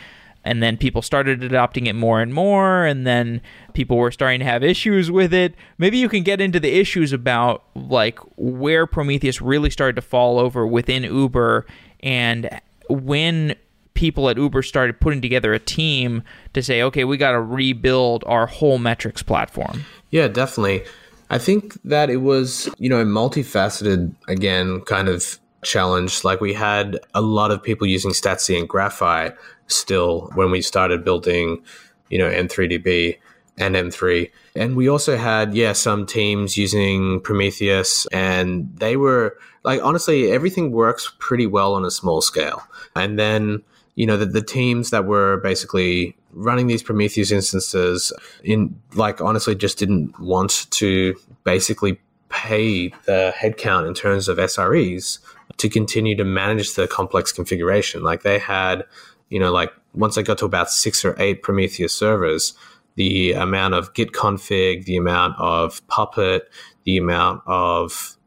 [0.48, 3.42] and then people started adopting it more and more and then
[3.74, 5.54] people were starting to have issues with it.
[5.78, 10.40] Maybe you can get into the issues about like where prometheus really started to fall
[10.40, 11.66] over within uber
[12.02, 12.50] and
[12.90, 13.56] when
[13.94, 18.24] people at uber started putting together a team to say okay we got to rebuild
[18.26, 19.84] our whole metrics platform.
[20.12, 20.86] Yeah definitely.
[21.30, 26.54] I think that it was you know a multifaceted again kind of challenge like we
[26.54, 29.36] had a lot of people using statsd and graphite
[29.68, 31.64] still when we started building,
[32.10, 33.18] you know, M3DB
[33.58, 34.30] and M3.
[34.56, 40.72] And we also had, yeah, some teams using Prometheus, and they were like, honestly, everything
[40.72, 42.62] works pretty well on a small scale.
[42.96, 43.64] And then,
[43.96, 49.56] you know, the, the teams that were basically running these Prometheus instances in, like, honestly,
[49.56, 52.00] just didn't want to basically
[52.30, 55.20] pay the headcount in terms of SREs
[55.58, 58.04] to continue to manage the complex configuration.
[58.04, 58.86] Like, they had
[59.30, 62.54] you know, like once I got to about six or eight Prometheus servers,
[62.96, 66.50] the amount of git config, the amount of Puppet,
[66.84, 68.18] the amount of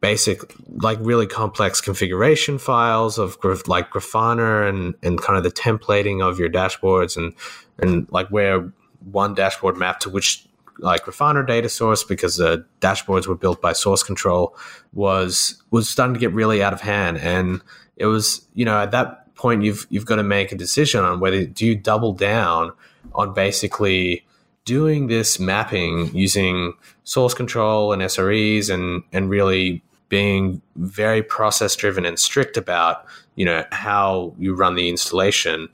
[0.00, 0.40] basic,
[0.82, 6.38] like really complex configuration files of like Grafana and, and kind of the templating of
[6.38, 7.34] your dashboards and,
[7.78, 8.72] and like where
[9.10, 10.46] one dashboard mapped to which
[10.80, 14.56] like Grafana data source because the dashboards were built by source control
[14.92, 17.18] was was starting to get really out of hand.
[17.18, 17.62] And
[17.96, 21.20] it was you know at that point you've you've got to make a decision on
[21.20, 22.72] whether do you double down
[23.14, 24.26] on basically
[24.64, 32.04] doing this mapping using source control and SREs and and really being very process driven
[32.04, 35.68] and strict about you know how you run the installation?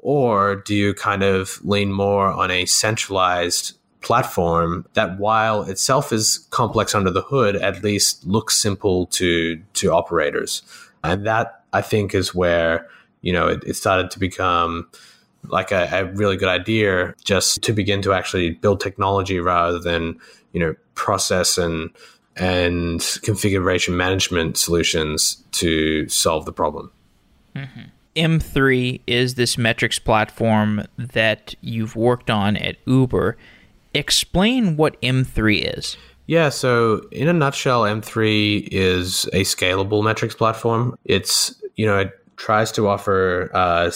[0.00, 6.46] Or do you kind of lean more on a centralized platform that while itself is
[6.50, 10.62] complex under the hood at least looks simple to to operators
[11.02, 12.88] and that i think is where
[13.22, 14.88] you know it, it started to become
[15.48, 20.18] like a, a, really good idea just to begin to actually build technology rather than
[20.52, 21.90] you know process and
[22.36, 26.90] and configuration management solutions to solve the problem.
[27.54, 27.80] Mm-hmm.
[28.14, 33.36] M3 is this metrics platform that you've worked on at Uber.
[33.94, 35.96] Explain what M3 is.
[36.26, 40.98] Yeah, so in a nutshell, M3 is a scalable metrics platform.
[41.04, 43.90] It's, you know, it tries to offer uh,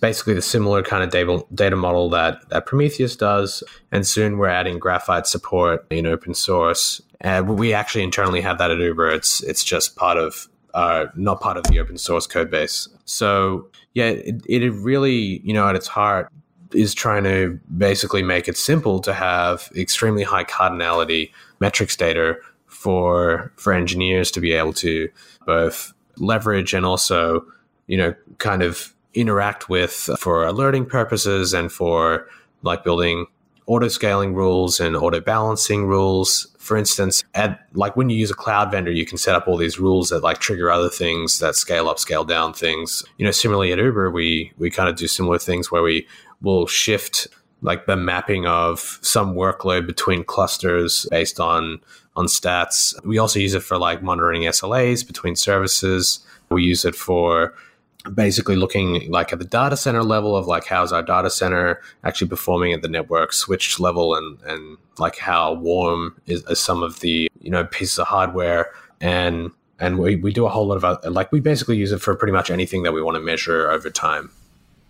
[0.00, 3.62] basically the similar kind of data, data model that, that Prometheus does.
[3.92, 8.70] And soon we're adding graphite support in open source and we actually internally have that
[8.70, 9.10] at Uber.
[9.10, 12.88] It's it's just part of uh, not part of the open source code base.
[13.04, 16.32] So yeah, it, it really you know at its heart
[16.72, 23.52] is trying to basically make it simple to have extremely high cardinality metrics data for
[23.56, 25.08] for engineers to be able to
[25.46, 27.44] both leverage and also
[27.86, 32.28] you know kind of interact with for alerting purposes and for
[32.62, 33.26] like building
[33.66, 38.34] auto scaling rules and auto balancing rules for instance, at like when you use a
[38.34, 41.56] cloud vendor, you can set up all these rules that like trigger other things that
[41.56, 43.02] scale up, scale down things.
[43.16, 46.06] You know, similarly at Uber, we we kind of do similar things where we
[46.40, 47.28] will shift
[47.62, 51.80] like the mapping of some workload between clusters based on
[52.16, 52.94] on stats.
[53.04, 56.20] We also use it for like monitoring SLAs between services.
[56.50, 57.54] We use it for
[58.14, 62.28] basically looking like at the data center level of like how's our data center actually
[62.28, 67.00] performing at the network switch level and and like how warm is, is some of
[67.00, 68.70] the you know pieces of hardware
[69.00, 72.14] and and we, we do a whole lot of like we basically use it for
[72.14, 74.30] pretty much anything that we want to measure over time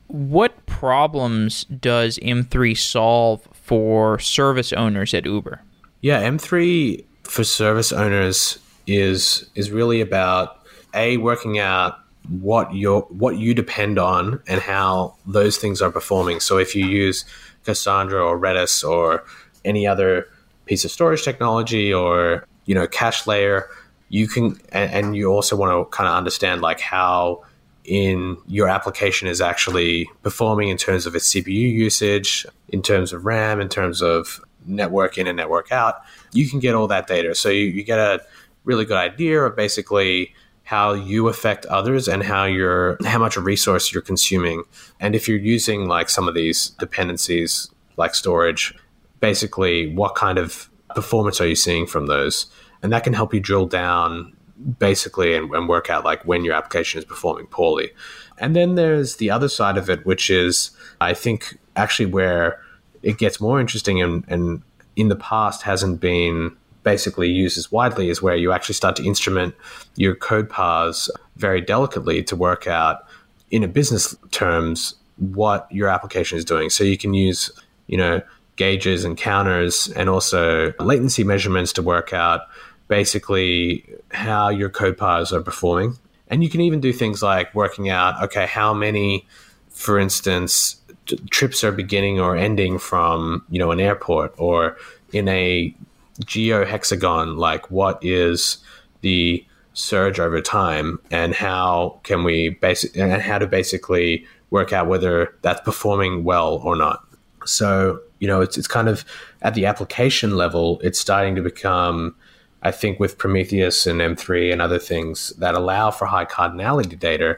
[0.08, 5.62] what problems does m3 solve for service owners at uber
[6.00, 10.58] yeah m3 for service owners is is really about
[10.94, 16.40] a working out what you what you depend on and how those things are performing.
[16.40, 17.24] So if you use
[17.64, 19.24] Cassandra or Redis or
[19.64, 20.28] any other
[20.66, 23.68] piece of storage technology or you know cache layer,
[24.08, 27.42] you can and, and you also want to kind of understand like how
[27.88, 33.24] in your application is actually performing in terms of its CPU usage, in terms of
[33.24, 36.02] RAM, in terms of network in and network out.
[36.32, 37.34] You can get all that data.
[37.34, 38.20] So you, you get a
[38.64, 43.90] really good idea of basically how you affect others and how you're how much resource
[43.92, 44.64] you're consuming.
[45.00, 48.74] And if you're using like some of these dependencies like storage,
[49.20, 52.46] basically what kind of performance are you seeing from those?
[52.82, 54.36] And that can help you drill down
[54.78, 57.90] basically and, and work out like when your application is performing poorly.
[58.38, 62.60] And then there's the other side of it, which is I think actually where
[63.02, 64.62] it gets more interesting and, and
[64.96, 69.04] in the past hasn't been basically used as widely is where you actually start to
[69.04, 69.54] instrument
[69.96, 73.04] your code paths very delicately to work out
[73.50, 76.70] in a business terms what your application is doing.
[76.70, 77.50] So you can use,
[77.86, 78.22] you know,
[78.56, 82.42] gauges and counters and also latency measurements to work out
[82.88, 85.96] basically how your code paths are performing.
[86.28, 89.26] And you can even do things like working out, okay, how many,
[89.70, 94.76] for instance, t- trips are beginning or ending from, you know, an airport or
[95.12, 95.74] in a
[96.20, 98.58] geohexagon like what is
[99.02, 104.88] the surge over time and how can we basic and how to basically work out
[104.88, 107.04] whether that's performing well or not
[107.44, 109.04] so you know it's, it's kind of
[109.42, 112.14] at the application level it's starting to become
[112.62, 117.36] i think with prometheus and m3 and other things that allow for high cardinality data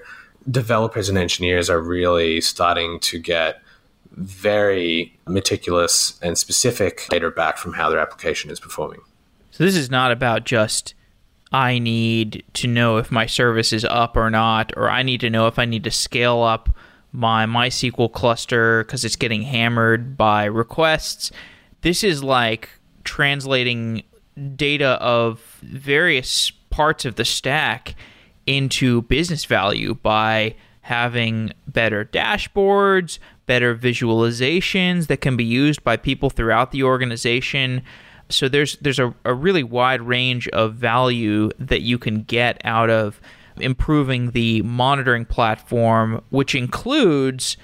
[0.50, 3.60] developers and engineers are really starting to get
[4.12, 9.00] very meticulous and specific data back from how their application is performing.
[9.50, 10.94] So this is not about just
[11.52, 15.30] I need to know if my service is up or not, or I need to
[15.30, 16.70] know if I need to scale up
[17.12, 21.32] my MySQL cluster because it's getting hammered by requests.
[21.80, 22.68] This is like
[23.02, 24.04] translating
[24.56, 27.94] data of various parts of the stack
[28.46, 36.30] into business value by having better dashboards, better visualizations that can be used by people
[36.30, 37.82] throughout the organization.
[38.28, 42.90] So there's there's a, a really wide range of value that you can get out
[42.90, 43.20] of
[43.56, 47.56] improving the monitoring platform, which includes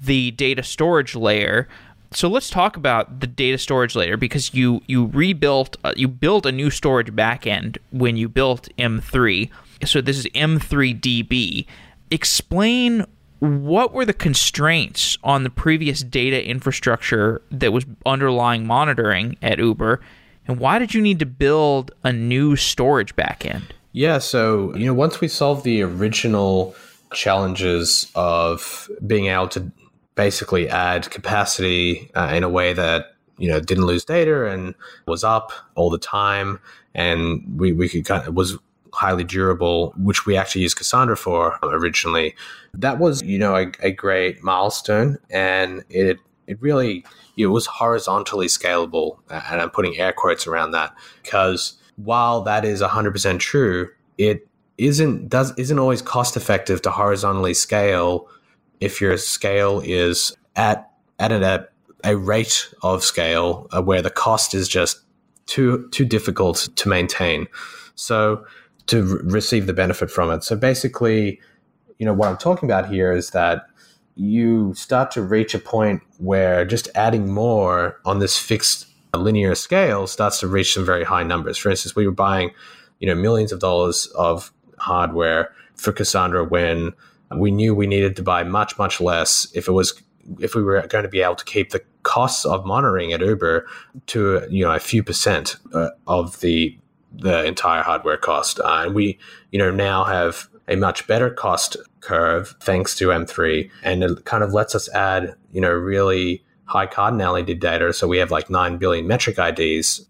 [0.00, 1.68] the data storage layer.
[2.14, 6.46] So let's talk about the data storage layer because you you rebuilt uh, you built
[6.46, 9.50] a new storage backend when you built M3.
[9.84, 11.66] So this is M3DB.
[12.10, 13.06] Explain
[13.40, 20.00] what were the constraints on the previous data infrastructure that was underlying monitoring at Uber,
[20.46, 23.64] and why did you need to build a new storage backend?
[23.92, 26.76] Yeah, so you know, once we solved the original
[27.12, 29.72] challenges of being able to
[30.14, 34.74] basically add capacity uh, in a way that you know didn't lose data and
[35.06, 36.60] was up all the time,
[36.94, 38.58] and we we could kind of was
[38.92, 42.34] highly durable, which we actually used Cassandra for originally.
[42.74, 47.04] That was you know a, a great milestone, and it it really
[47.36, 52.80] it was horizontally scalable, and I'm putting air quotes around that because while that is
[52.80, 53.88] 100% true,
[54.18, 54.46] it
[54.78, 58.28] isn't does isn't always cost effective to horizontally scale
[58.82, 61.68] if your scale is at at a,
[62.04, 65.00] a rate of scale uh, where the cost is just
[65.46, 67.46] too too difficult to maintain.
[67.94, 68.44] So
[68.86, 70.42] to re- receive the benefit from it.
[70.42, 71.40] So basically,
[71.98, 73.66] you know what I'm talking about here is that
[74.14, 80.06] you start to reach a point where just adding more on this fixed linear scale
[80.06, 81.56] starts to reach some very high numbers.
[81.56, 82.50] For instance, we were buying,
[82.98, 86.92] you know, millions of dollars of hardware for Cassandra when
[87.36, 90.00] we knew we needed to buy much, much less if it was
[90.40, 93.66] if we were going to be able to keep the costs of monitoring at Uber
[94.06, 96.76] to you know a few percent uh, of the
[97.12, 98.60] the entire hardware cost.
[98.60, 99.18] Uh, and we
[99.50, 104.44] you know now have a much better cost curve thanks to M3, and it kind
[104.44, 107.92] of lets us add you know really high cardinality data.
[107.92, 110.06] So we have like 9 billion metric IDs,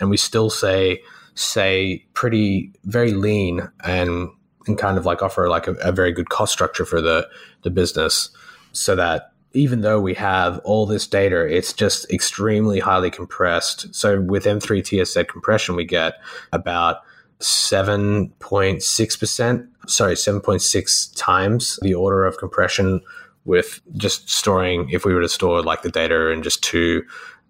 [0.00, 1.02] and we still say,
[1.34, 4.30] say pretty, very lean and,
[4.66, 7.28] and kind of like offer like a, a very good cost structure for the,
[7.62, 8.30] the business
[8.72, 13.94] so that even though we have all this data, it's just extremely highly compressed.
[13.94, 16.14] So with M3 TSZ compression, we get
[16.52, 17.02] about
[17.40, 23.00] 7.6%, sorry, 7.6 times the order of compression
[23.44, 27.04] with just storing, if we were to store like the data in just two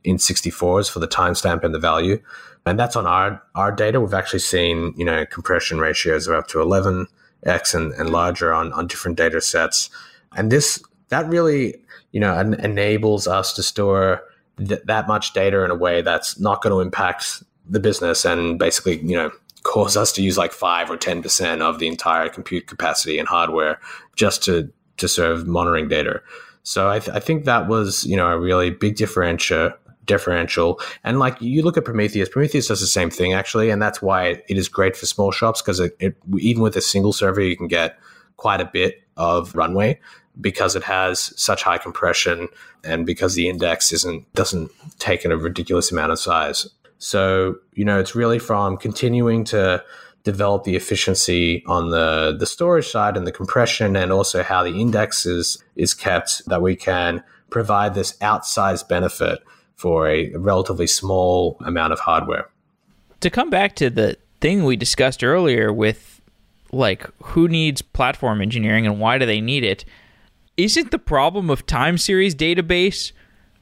[0.04, 2.20] int64s for the timestamp and the value.
[2.66, 4.00] And that's on our, our data.
[4.00, 8.72] We've actually seen, you know, compression ratios of up to 11x and, and larger on,
[8.72, 9.90] on different data sets.
[10.36, 11.76] And this, that really,
[12.12, 14.22] you know, en- enables us to store
[14.56, 18.58] th- that much data in a way that's not going to impact the business and
[18.58, 19.30] basically, you know,
[19.64, 23.80] cause us to use like five or 10% of the entire compute capacity and hardware
[24.14, 26.22] just to to serve monitoring data.
[26.62, 29.72] So I, th- I think that was you know a really big differential
[30.04, 30.80] differential.
[31.02, 34.42] And like you look at prometheus prometheus does the same thing actually and that's why
[34.48, 35.80] it is great for small shops because
[36.38, 37.98] even with a single server you can get
[38.36, 39.98] quite a bit of runway
[40.40, 42.48] because it has such high compression
[42.82, 46.68] and because the index isn't doesn't take in a ridiculous amount of size.
[46.98, 49.84] So you know it's really from continuing to
[50.24, 54.80] develop the efficiency on the, the storage side and the compression and also how the
[54.80, 59.38] index is, is kept that we can provide this outsized benefit
[59.74, 62.48] for a relatively small amount of hardware.
[63.20, 66.20] To come back to the thing we discussed earlier with
[66.72, 69.84] like who needs platform engineering and why do they need it,
[70.56, 73.12] isn't the problem of time series database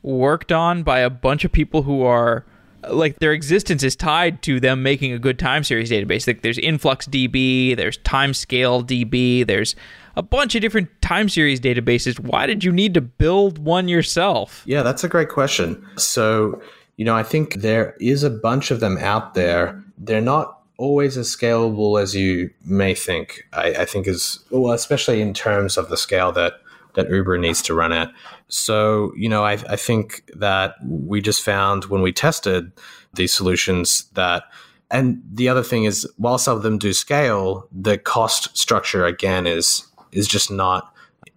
[0.02, 2.44] worked on by a bunch of people who are
[2.88, 6.26] like their existence is tied to them making a good time series database.
[6.26, 9.76] Like there's InfluxDB, there's Timescale DB, there's
[10.16, 12.18] a bunch of different time series databases.
[12.18, 14.62] Why did you need to build one yourself?
[14.66, 15.84] Yeah, that's a great question.
[15.96, 16.60] So,
[16.96, 19.82] you know, I think there is a bunch of them out there.
[19.98, 23.46] They're not always as scalable as you may think.
[23.52, 26.54] I, I think is well, especially in terms of the scale that
[26.94, 28.12] that Uber needs to run at.
[28.48, 32.70] So, you know, I, I think that we just found when we tested
[33.14, 34.44] these solutions that
[34.90, 39.46] and the other thing is while some of them do scale, the cost structure again
[39.46, 40.92] is is just not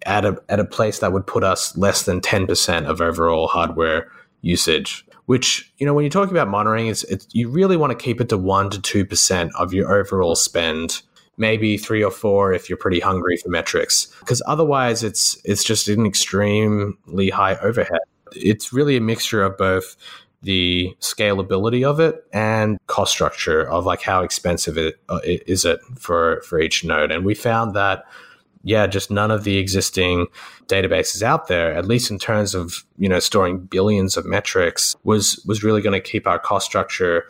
[0.05, 4.11] at a at a place that would put us less than 10% of overall hardware
[4.41, 5.05] usage.
[5.25, 8.21] Which, you know, when you're talking about monitoring, it's, it's you really want to keep
[8.21, 11.01] it to one to two percent of your overall spend
[11.37, 14.07] maybe three or four if you're pretty hungry for metrics.
[14.19, 18.01] Because otherwise, it's it's just an extremely high overhead.
[18.33, 19.95] It's really a mixture of both
[20.41, 25.79] the scalability of it and cost structure of like how expensive it uh, is it
[25.97, 27.11] for for each node.
[27.11, 28.03] And we found that
[28.65, 30.25] yeah, just none of the existing
[30.65, 35.41] databases out there, at least in terms of you know storing billions of metrics, was
[35.47, 37.25] was really going to keep our cost structure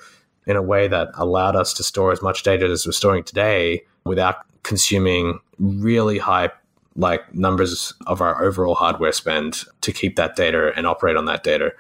[0.47, 3.83] in a way that allowed us to store as much data as we're storing today
[4.05, 6.49] without consuming really high
[6.95, 11.43] like numbers of our overall hardware spend to keep that data and operate on that
[11.43, 11.73] data.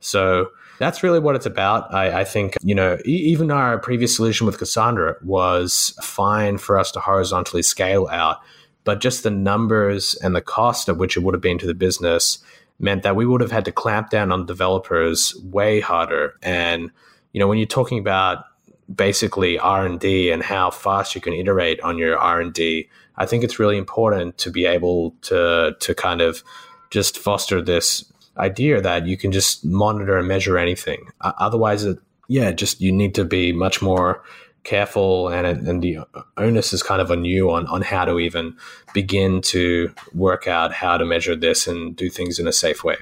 [0.00, 0.48] So
[0.78, 1.92] that's really what it's about.
[1.92, 6.78] I, I think, you know, e- even our previous solution with Cassandra was fine for
[6.78, 8.38] us to horizontally scale out,
[8.84, 11.74] but just the numbers and the cost of which it would have been to the
[11.74, 12.38] business
[12.78, 16.34] meant that we would have had to clamp down on developers way harder.
[16.42, 16.90] And,
[17.32, 18.44] you know, when you're talking about
[18.92, 23.78] basically r&d and how fast you can iterate on your r&d i think it's really
[23.78, 26.42] important to be able to to kind of
[26.90, 28.04] just foster this
[28.38, 33.14] idea that you can just monitor and measure anything otherwise it, yeah just you need
[33.14, 34.22] to be much more
[34.64, 35.98] careful and and the
[36.36, 38.56] onus is kind of on you on on how to even
[38.94, 42.96] begin to work out how to measure this and do things in a safe way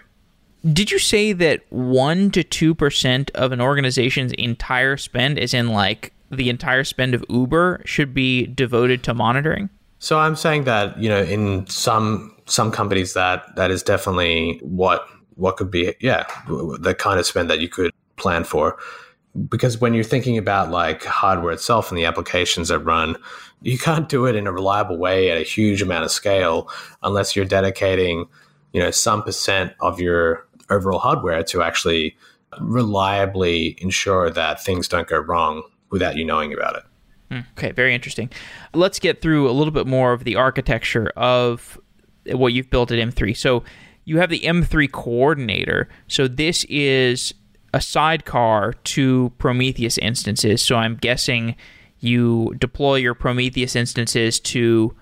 [0.72, 6.12] did you say that 1 to 2% of an organization's entire spend, is in like
[6.30, 9.70] the entire spend of Uber, should be devoted to monitoring?
[9.98, 15.06] So I'm saying that, you know, in some some companies that that is definitely what
[15.36, 18.78] what could be yeah, the kind of spend that you could plan for.
[19.48, 23.16] Because when you're thinking about like hardware itself and the applications that run,
[23.62, 26.68] you can't do it in a reliable way at a huge amount of scale
[27.02, 28.26] unless you're dedicating,
[28.72, 32.16] you know, some percent of your overall hardware to actually
[32.60, 36.82] reliably ensure that things don't go wrong without you knowing about it.
[37.30, 38.30] Hmm, okay, very interesting.
[38.74, 41.80] Let's get through a little bit more of the architecture of
[42.26, 43.36] what you've built at M3.
[43.36, 43.62] So
[44.04, 45.88] you have the M3 coordinator.
[46.08, 47.34] So this is
[47.72, 50.62] a sidecar to Prometheus instances.
[50.62, 51.56] So I'm guessing
[52.00, 54.94] you deploy your Prometheus instances to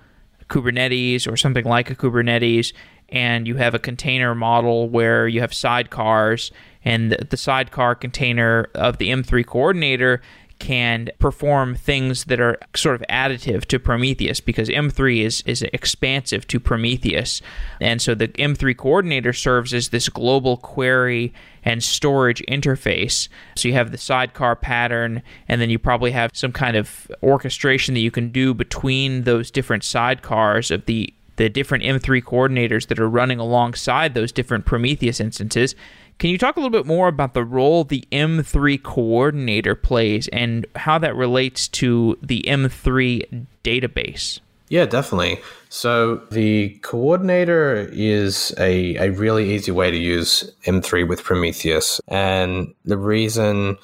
[0.49, 2.73] Kubernetes or something like a Kubernetes,
[3.11, 6.51] and you have a container model where you have sidecars,
[6.85, 10.21] and the sidecar container of the M3 coordinator
[10.59, 16.47] can perform things that are sort of additive to Prometheus because M3 is is expansive
[16.49, 17.41] to Prometheus.
[17.81, 21.33] And so the M3 coordinator serves as this global query
[21.65, 23.29] and storage interface.
[23.57, 27.95] So you have the sidecar pattern and then you probably have some kind of orchestration
[27.95, 32.99] that you can do between those different sidecars of the the different M3 coordinators that
[32.99, 35.77] are running alongside those different Prometheus instances.
[36.19, 40.67] Can you talk a little bit more about the role the M3 coordinator plays and
[40.75, 44.41] how that relates to the M3 database?
[44.69, 45.41] Yeah, definitely.
[45.69, 52.01] So the coordinator is a, a really easy way to use M3 with Prometheus.
[52.09, 53.77] And the reason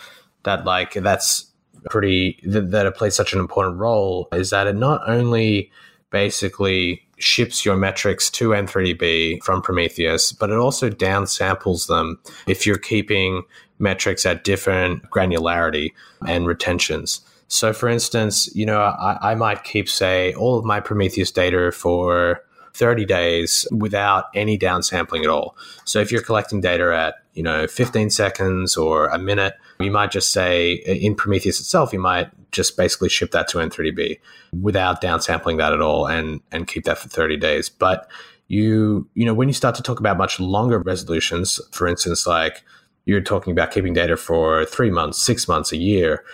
[0.42, 1.46] that like that's
[1.88, 5.70] pretty that, that it plays such an important role is that it not only
[6.10, 12.78] basically ships your metrics to M3DB from Prometheus, but it also downsamples them if you're
[12.78, 13.42] keeping
[13.78, 15.92] metrics at different granularity
[16.26, 17.20] and retentions.
[17.48, 21.70] So, for instance, you know, I, I might keep, say, all of my Prometheus data
[21.72, 22.42] for
[22.74, 25.56] 30 days without any downsampling at all.
[25.84, 30.10] So, if you're collecting data at, you know, 15 seconds or a minute, you might
[30.10, 34.18] just say in Prometheus itself, you might just basically ship that to M3DB
[34.62, 37.68] without downsampling that at all and and keep that for 30 days.
[37.68, 38.08] But
[38.48, 42.62] you you know when you start to talk about much longer resolutions, for instance, like
[43.04, 46.24] you're talking about keeping data for three months, six months, a year.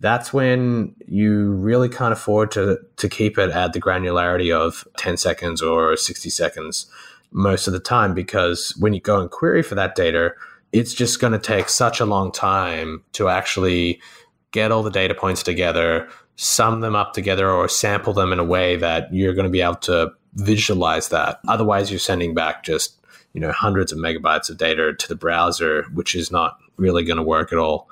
[0.00, 5.16] That's when you really can't afford to to keep it at the granularity of 10
[5.16, 6.86] seconds or 60 seconds
[7.32, 10.32] most of the time because when you go and query for that data,
[10.72, 14.00] it's just going to take such a long time to actually
[14.56, 18.44] get all the data points together, sum them up together, or sample them in a
[18.44, 21.40] way that you're going to be able to visualize that.
[21.46, 22.98] Otherwise, you're sending back just
[23.34, 27.18] you know hundreds of megabytes of data to the browser, which is not really going
[27.18, 27.90] to work at all.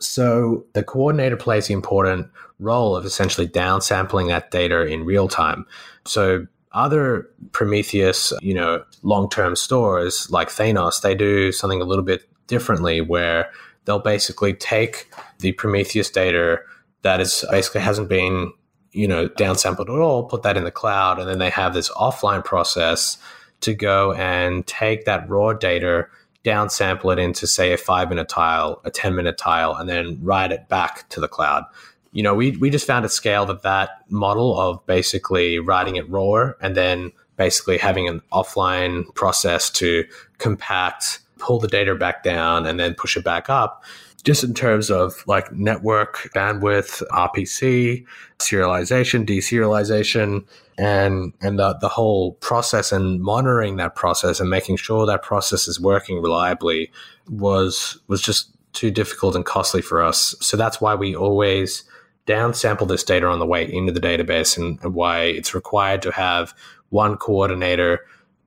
[0.00, 2.28] So the coordinator plays the important
[2.58, 5.66] role of essentially downsampling that data in real time.
[6.06, 12.22] So other Prometheus, you know, long-term stores like Thanos, they do something a little bit
[12.46, 13.50] differently where
[13.88, 16.60] they'll basically take the Prometheus data
[17.00, 18.52] that is basically hasn't been,
[18.92, 21.88] you know, downsampled at all, put that in the cloud, and then they have this
[21.92, 23.16] offline process
[23.62, 26.06] to go and take that raw data,
[26.44, 30.52] downsample it into say a five minute tile, a 10 minute tile, and then write
[30.52, 31.64] it back to the cloud.
[32.12, 36.08] you know, we, we just found at scale that that model of basically writing it
[36.10, 40.04] raw and then basically having an offline process to
[40.36, 43.84] compact, pull the data back down, and then push it back up.
[44.24, 48.04] Just in terms of like network bandwidth, RPC,
[48.38, 50.44] serialization, deserialization,
[50.76, 55.66] and and the, the whole process and monitoring that process and making sure that process
[55.68, 56.90] is working reliably
[57.28, 60.36] was was just too difficult and costly for us.
[60.40, 61.84] So that's why we always
[62.26, 66.12] downsample this data on the way into the database and, and why it's required to
[66.12, 66.54] have
[66.90, 68.00] one coordinator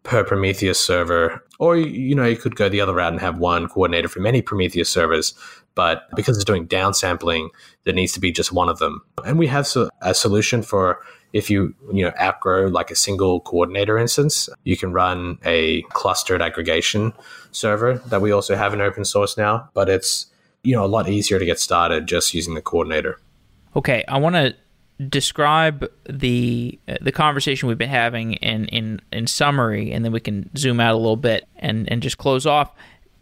[0.04, 1.43] per Prometheus server.
[1.60, 4.41] Or, you know, you could go the other route and have one coordinator for many
[4.41, 5.34] Prometheus servers.
[5.76, 7.49] But because it's doing downsampling,
[7.84, 9.02] there needs to be just one of them.
[9.26, 9.68] And we have
[10.02, 10.99] a solution for
[11.34, 16.41] if you, you know, outgrow like a single coordinator instance, you can run a clustered
[16.41, 17.14] aggregation
[17.52, 19.70] server that we also have in open source now.
[19.74, 20.26] But it's,
[20.64, 23.20] you know, a lot easier to get started just using the coordinator.
[23.76, 24.54] Okay, I want to
[25.10, 30.20] describe the uh, the conversation we've been having in, in in summary, and then we
[30.20, 32.74] can zoom out a little bit and and just close off.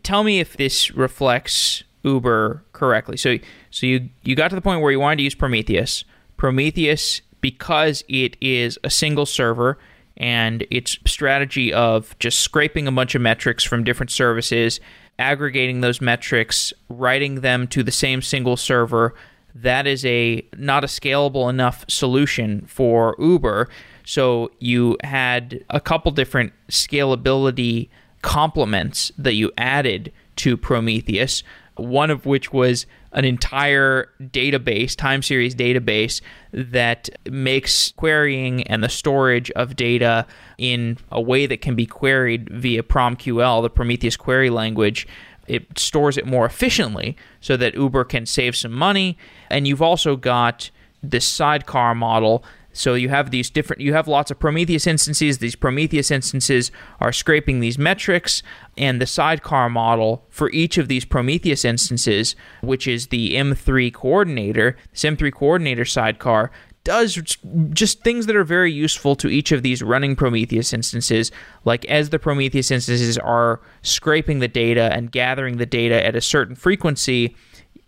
[0.03, 3.17] Tell me if this reflects Uber correctly.
[3.17, 3.38] So
[3.71, 6.03] so you you got to the point where you wanted to use Prometheus.
[6.38, 9.77] Prometheus because it is a single server
[10.17, 14.80] and its strategy of just scraping a bunch of metrics from different services,
[15.17, 19.13] aggregating those metrics, writing them to the same single server,
[19.55, 23.69] that is a not a scalable enough solution for Uber.
[24.05, 27.89] So you had a couple different scalability
[28.21, 31.43] complements that you added to Prometheus,
[31.75, 36.21] one of which was an entire database, time series database
[36.51, 40.25] that makes querying and the storage of data
[40.57, 45.07] in a way that can be queried via PromQL, the Prometheus query language,
[45.49, 49.17] it stores it more efficiently so that Uber can save some money.
[49.49, 50.69] And you've also got
[51.01, 52.43] this sidecar model.
[52.71, 55.39] So you have these different, you have lots of Prometheus instances.
[55.39, 58.43] These Prometheus instances are scraping these metrics,
[58.77, 64.77] and the sidecar model for each of these Prometheus instances, which is the M3 coordinator,
[64.91, 66.51] this M3 coordinator sidecar,
[66.89, 67.37] does
[67.69, 71.31] just things that are very useful to each of these running Prometheus instances.
[71.63, 76.21] Like as the Prometheus instances are scraping the data and gathering the data at a
[76.21, 77.35] certain frequency,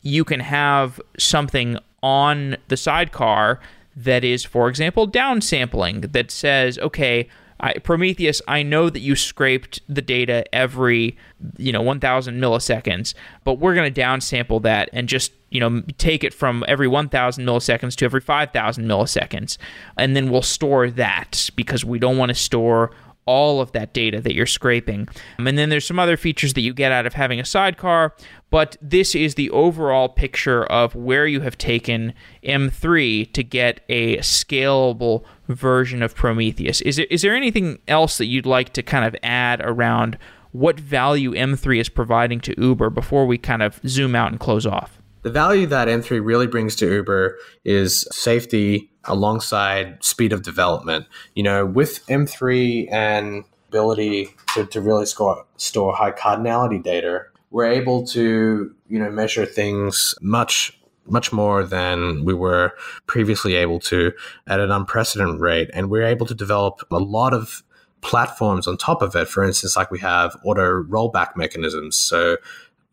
[0.03, 3.59] you can have something on the sidecar
[3.95, 7.27] that is, for example, downsampling that says, okay,
[7.59, 11.17] I, Prometheus, I know that you scraped the data every,
[11.57, 16.23] you know, 1,000 milliseconds, but we're going to downsample that and just, you know, take
[16.23, 19.57] it from every 1,000 milliseconds to every 5,000 milliseconds,
[19.97, 22.91] and then we'll store that because we don't want to store
[23.25, 25.07] all of that data that you're scraping.
[25.39, 28.15] Um, and then there's some other features that you get out of having a sidecar,
[28.49, 34.17] but this is the overall picture of where you have taken M3 to get a
[34.17, 36.81] scalable version of Prometheus.
[36.81, 40.17] Is there, is there anything else that you'd like to kind of add around
[40.51, 44.65] what value M3 is providing to Uber before we kind of zoom out and close
[44.65, 45.00] off?
[45.23, 51.05] The value that M3 really brings to Uber is safety alongside speed of development.
[51.35, 57.65] You know, with M3 and ability to, to really score, store high cardinality data, we're
[57.65, 62.71] able to, you know, measure things much much more than we were
[63.07, 64.13] previously able to
[64.47, 65.69] at an unprecedented rate.
[65.73, 67.63] And we're able to develop a lot of
[68.01, 69.27] platforms on top of it.
[69.27, 71.95] For instance, like we have auto rollback mechanisms.
[71.95, 72.37] So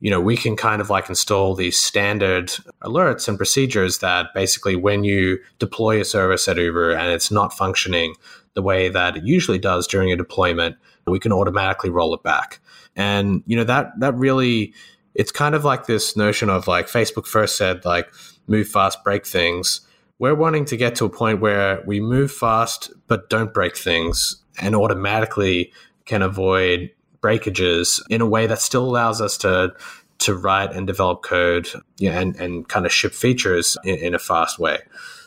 [0.00, 4.76] you know, we can kind of like install these standard alerts and procedures that basically
[4.76, 8.14] when you deploy a service at Uber and it's not functioning
[8.54, 10.76] the way that it usually does during a deployment,
[11.06, 12.60] we can automatically roll it back.
[12.94, 14.74] And, you know, that that really
[15.14, 18.12] it's kind of like this notion of like Facebook first said like
[18.46, 19.80] move fast, break things.
[20.20, 24.42] We're wanting to get to a point where we move fast but don't break things
[24.60, 25.72] and automatically
[26.04, 26.90] can avoid
[27.20, 29.74] breakages in a way that still allows us to
[30.18, 31.68] to write and develop code
[32.00, 34.78] know, and, and kind of ship features in, in a fast way.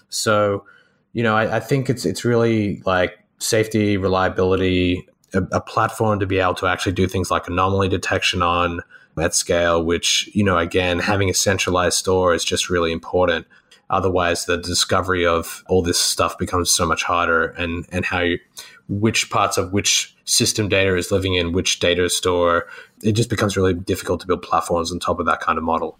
[0.10, 0.66] So,
[1.14, 6.26] you know, I, I, think it's it's really like safety, reliability, a, a, platform to
[6.26, 8.82] be able to actually do things like anomaly detection on
[9.18, 13.46] at scale, which, you know, again, having a centralized store is just really important.
[13.90, 18.40] Otherwise, the discovery of all this stuff becomes so much harder, and and how you,
[18.88, 22.68] which parts of which system data is living in which data store.
[23.02, 25.98] It just becomes really difficult to build platforms on top of that kind of model.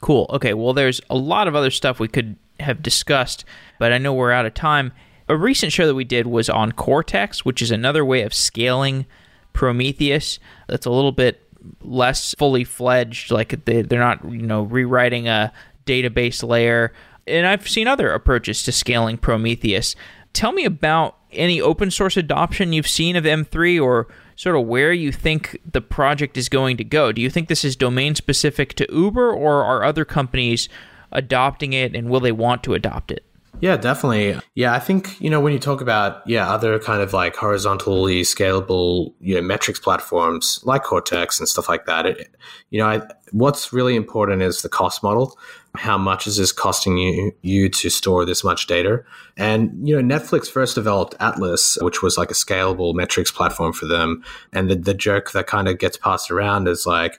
[0.00, 0.26] Cool.
[0.30, 0.54] Okay.
[0.54, 3.44] Well, there's a lot of other stuff we could have discussed,
[3.78, 4.92] but I know we're out of time.
[5.28, 9.06] A recent show that we did was on Cortex, which is another way of scaling
[9.52, 10.38] Prometheus.
[10.68, 11.40] That's a little bit
[11.80, 13.30] less fully fledged.
[13.30, 15.52] Like they, they're not, you know, rewriting a
[15.86, 16.92] database layer
[17.26, 19.94] And I've seen other approaches to scaling Prometheus.
[20.32, 24.92] Tell me about any open source adoption you've seen of M3 or sort of where
[24.92, 27.12] you think the project is going to go.
[27.12, 30.68] Do you think this is domain specific to Uber or are other companies
[31.10, 33.24] adopting it and will they want to adopt it?
[33.60, 34.40] Yeah, definitely.
[34.56, 38.22] Yeah, I think, you know, when you talk about, yeah, other kind of like horizontally
[38.22, 42.34] scalable, you know, metrics platforms like Cortex and stuff like that, it,
[42.70, 45.38] you know, I, what's really important is the cost model.
[45.74, 49.04] How much is this costing you, you to store this much data?
[49.36, 53.86] And, you know, Netflix first developed Atlas, which was like a scalable metrics platform for
[53.86, 54.22] them.
[54.52, 57.18] And the, the joke that kind of gets passed around is like,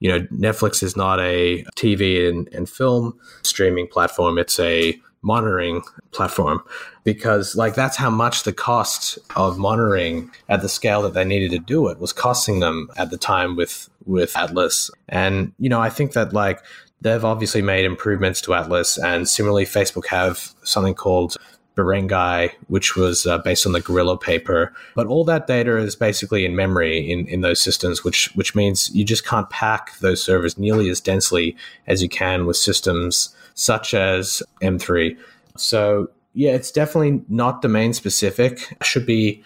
[0.00, 4.38] you know, Netflix is not a TV and, and film streaming platform.
[4.38, 5.82] It's a monitoring
[6.12, 6.62] platform
[7.04, 11.50] because like that's how much the cost of monitoring at the scale that they needed
[11.50, 14.90] to do it was costing them at the time with with Atlas.
[15.08, 16.60] And you know, I think that like
[17.00, 21.36] they've obviously made improvements to Atlas and similarly Facebook have something called
[21.76, 24.72] Beringei, which was uh, based on the Gorilla paper.
[24.96, 28.92] But all that data is basically in memory in, in those systems, which which means
[28.94, 33.94] you just can't pack those servers nearly as densely as you can with systems such
[33.94, 35.16] as M3.
[35.56, 38.76] So yeah, it's definitely not domain specific.
[38.82, 39.42] Should be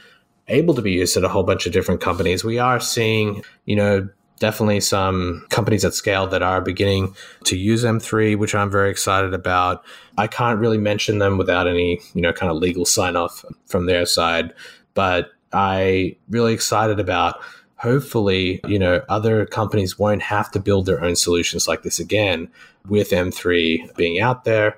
[0.48, 2.44] able to be used at a whole bunch of different companies.
[2.44, 4.08] We are seeing, you know,
[4.42, 7.14] definitely some companies at scale that are beginning
[7.44, 9.84] to use M3, which I'm very excited about.
[10.18, 13.86] I can't really mention them without any, you know, kind of legal sign off from
[13.86, 14.52] their side,
[14.94, 17.40] but I really excited about
[17.76, 22.50] hopefully, you know, other companies won't have to build their own solutions like this again
[22.88, 24.76] with M3 being out there.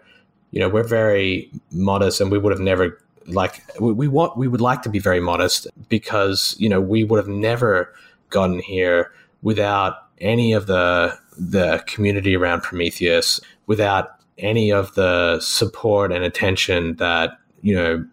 [0.51, 4.47] You know, we're very modest and we would have never like we, we want we
[4.47, 7.95] would like to be very modest because, you know, we would have never
[8.29, 9.11] gotten here
[9.45, 16.97] without any of the the community around Prometheus, without any of the support and attention
[16.97, 18.05] that you know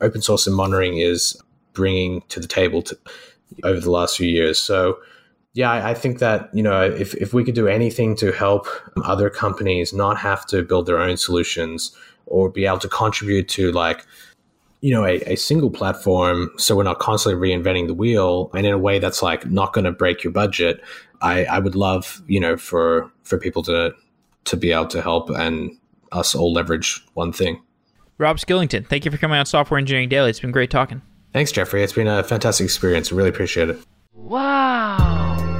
[0.00, 1.40] open source and monitoring is
[1.72, 2.98] bringing to the table to,
[3.62, 4.58] over the last few years.
[4.58, 4.98] So
[5.52, 8.66] yeah, I, I think that you know if if we could do anything to help
[9.04, 11.94] other companies not have to build their own solutions
[12.26, 14.04] or be able to contribute to like
[14.86, 18.52] you know a, a single platform so we're not constantly reinventing the wheel.
[18.54, 20.80] And in a way that's like not going to break your budget
[21.22, 23.92] i i would love you know for for people to
[24.44, 25.76] to be able to help and
[26.12, 27.60] us all leverage one thing.
[28.18, 30.30] Rob skillington thank you for coming on software engineering daily.
[30.30, 31.02] It's been great talking.
[31.32, 31.82] Thanks jeffrey.
[31.82, 33.10] It's been a fantastic experience.
[33.10, 33.78] Really appreciate it.
[34.14, 35.55] Wow